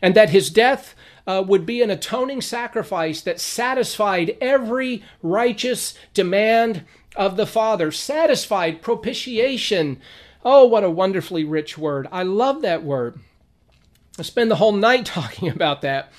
[0.00, 6.84] and that his death uh, would be an atoning sacrifice that satisfied every righteous demand
[7.14, 10.00] of the Father, satisfied propitiation
[10.44, 12.08] Oh, what a wonderfully rich word.
[12.10, 13.18] I love that word.
[14.18, 16.12] I spend the whole night talking about that.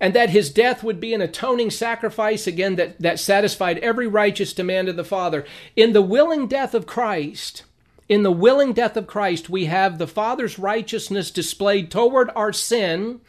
[0.00, 4.52] And that his death would be an atoning sacrifice, again, that, that satisfied every righteous
[4.52, 5.44] demand of the Father.
[5.74, 7.64] In the willing death of Christ,
[8.08, 13.20] in the willing death of Christ, we have the Father's righteousness displayed toward our sin,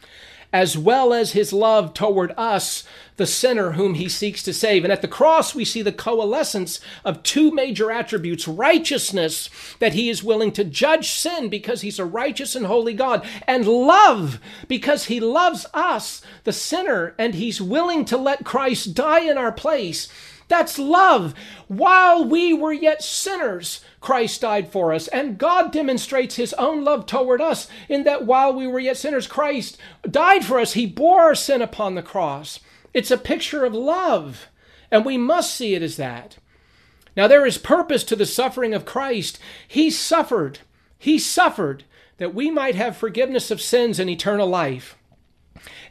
[0.52, 2.84] as well as his love toward us,
[3.16, 4.82] the sinner whom he seeks to save.
[4.84, 10.08] And at the cross, we see the coalescence of two major attributes righteousness, that he
[10.08, 15.04] is willing to judge sin because he's a righteous and holy God, and love because
[15.04, 20.08] he loves us, the sinner, and he's willing to let Christ die in our place
[20.50, 21.32] That's love.
[21.68, 25.06] While we were yet sinners, Christ died for us.
[25.08, 29.28] And God demonstrates his own love toward us in that while we were yet sinners,
[29.28, 29.78] Christ
[30.10, 30.72] died for us.
[30.72, 32.58] He bore our sin upon the cross.
[32.92, 34.48] It's a picture of love,
[34.90, 36.38] and we must see it as that.
[37.16, 39.38] Now, there is purpose to the suffering of Christ.
[39.68, 40.58] He suffered.
[40.98, 41.84] He suffered
[42.18, 44.96] that we might have forgiveness of sins and eternal life.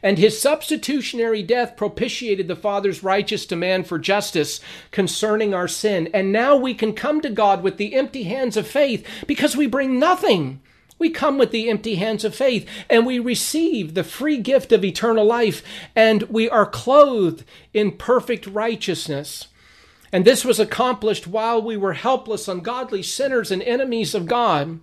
[0.02, 4.60] And his substitutionary death propitiated the Father's righteous demand for justice
[4.90, 6.08] concerning our sin.
[6.14, 9.66] And now we can come to God with the empty hands of faith because we
[9.66, 10.60] bring nothing.
[10.98, 14.84] We come with the empty hands of faith and we receive the free gift of
[14.84, 15.62] eternal life
[15.96, 19.48] and we are clothed in perfect righteousness.
[20.12, 24.80] And this was accomplished while we were helpless, ungodly sinners and enemies of God.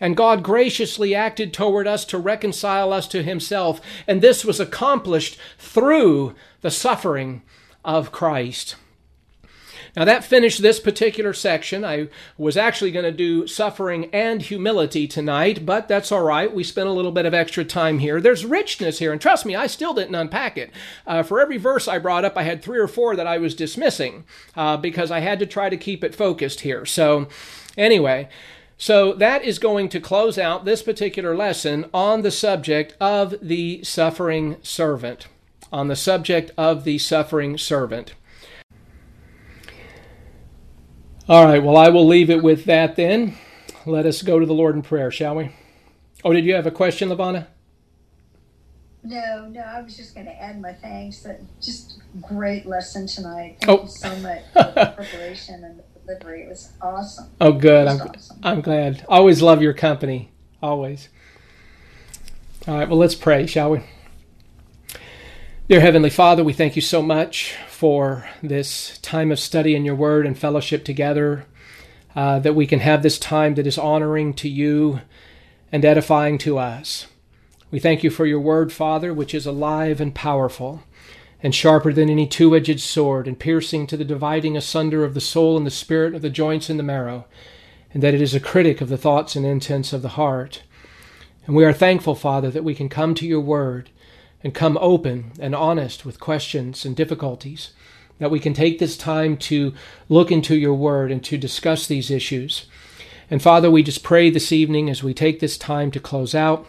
[0.00, 3.80] And God graciously acted toward us to reconcile us to himself.
[4.06, 7.42] And this was accomplished through the suffering
[7.84, 8.76] of Christ.
[9.96, 11.84] Now, that finished this particular section.
[11.84, 16.52] I was actually going to do suffering and humility tonight, but that's all right.
[16.52, 18.20] We spent a little bit of extra time here.
[18.20, 20.70] There's richness here, and trust me, I still didn't unpack it.
[21.06, 23.54] Uh, for every verse I brought up, I had three or four that I was
[23.54, 24.24] dismissing
[24.56, 26.86] uh, because I had to try to keep it focused here.
[26.86, 27.28] So,
[27.76, 28.28] anyway.
[28.80, 33.84] So that is going to close out this particular lesson on the subject of the
[33.84, 35.28] suffering servant.
[35.70, 38.14] On the subject of the suffering servant.
[41.28, 43.36] All right, well, I will leave it with that then.
[43.84, 45.54] Let us go to the Lord in prayer, shall we?
[46.24, 47.48] Oh, did you have a question, Lavana?
[49.02, 51.20] No, no, I was just going to add my thanks.
[51.20, 53.58] That just great lesson tonight.
[53.60, 53.82] Thank oh.
[53.82, 56.42] you so much for the preparation and delivery.
[56.42, 57.30] It was awesome.
[57.40, 57.86] Oh, good.
[57.86, 58.40] I'm, awesome.
[58.42, 59.04] I'm glad.
[59.08, 60.32] Always love your company.
[60.62, 61.08] Always.
[62.68, 63.80] All right, well, let's pray, shall we?
[65.68, 69.94] Dear Heavenly Father, we thank you so much for this time of study in your
[69.94, 71.46] word and fellowship together,
[72.14, 75.00] uh, that we can have this time that is honoring to you
[75.72, 77.06] and edifying to us.
[77.70, 80.82] We thank you for your word, Father, which is alive and powerful
[81.42, 85.20] and sharper than any two edged sword, and piercing to the dividing asunder of the
[85.20, 87.26] soul and the spirit, of the joints and the marrow,
[87.92, 90.62] and that it is a critic of the thoughts and intents of the heart.
[91.46, 93.90] And we are thankful, Father, that we can come to your word
[94.44, 97.72] and come open and honest with questions and difficulties,
[98.18, 99.74] that we can take this time to
[100.08, 102.66] look into your word and to discuss these issues.
[103.30, 106.66] And Father, we just pray this evening as we take this time to close out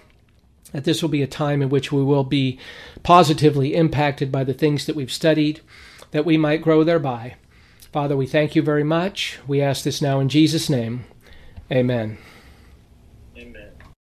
[0.71, 2.59] that this will be a time in which we will be
[3.03, 5.61] positively impacted by the things that we've studied,
[6.11, 7.35] that we might grow thereby.
[7.91, 9.39] Father, we thank you very much.
[9.47, 11.03] We ask this now in Jesus' name.
[11.71, 12.17] Amen.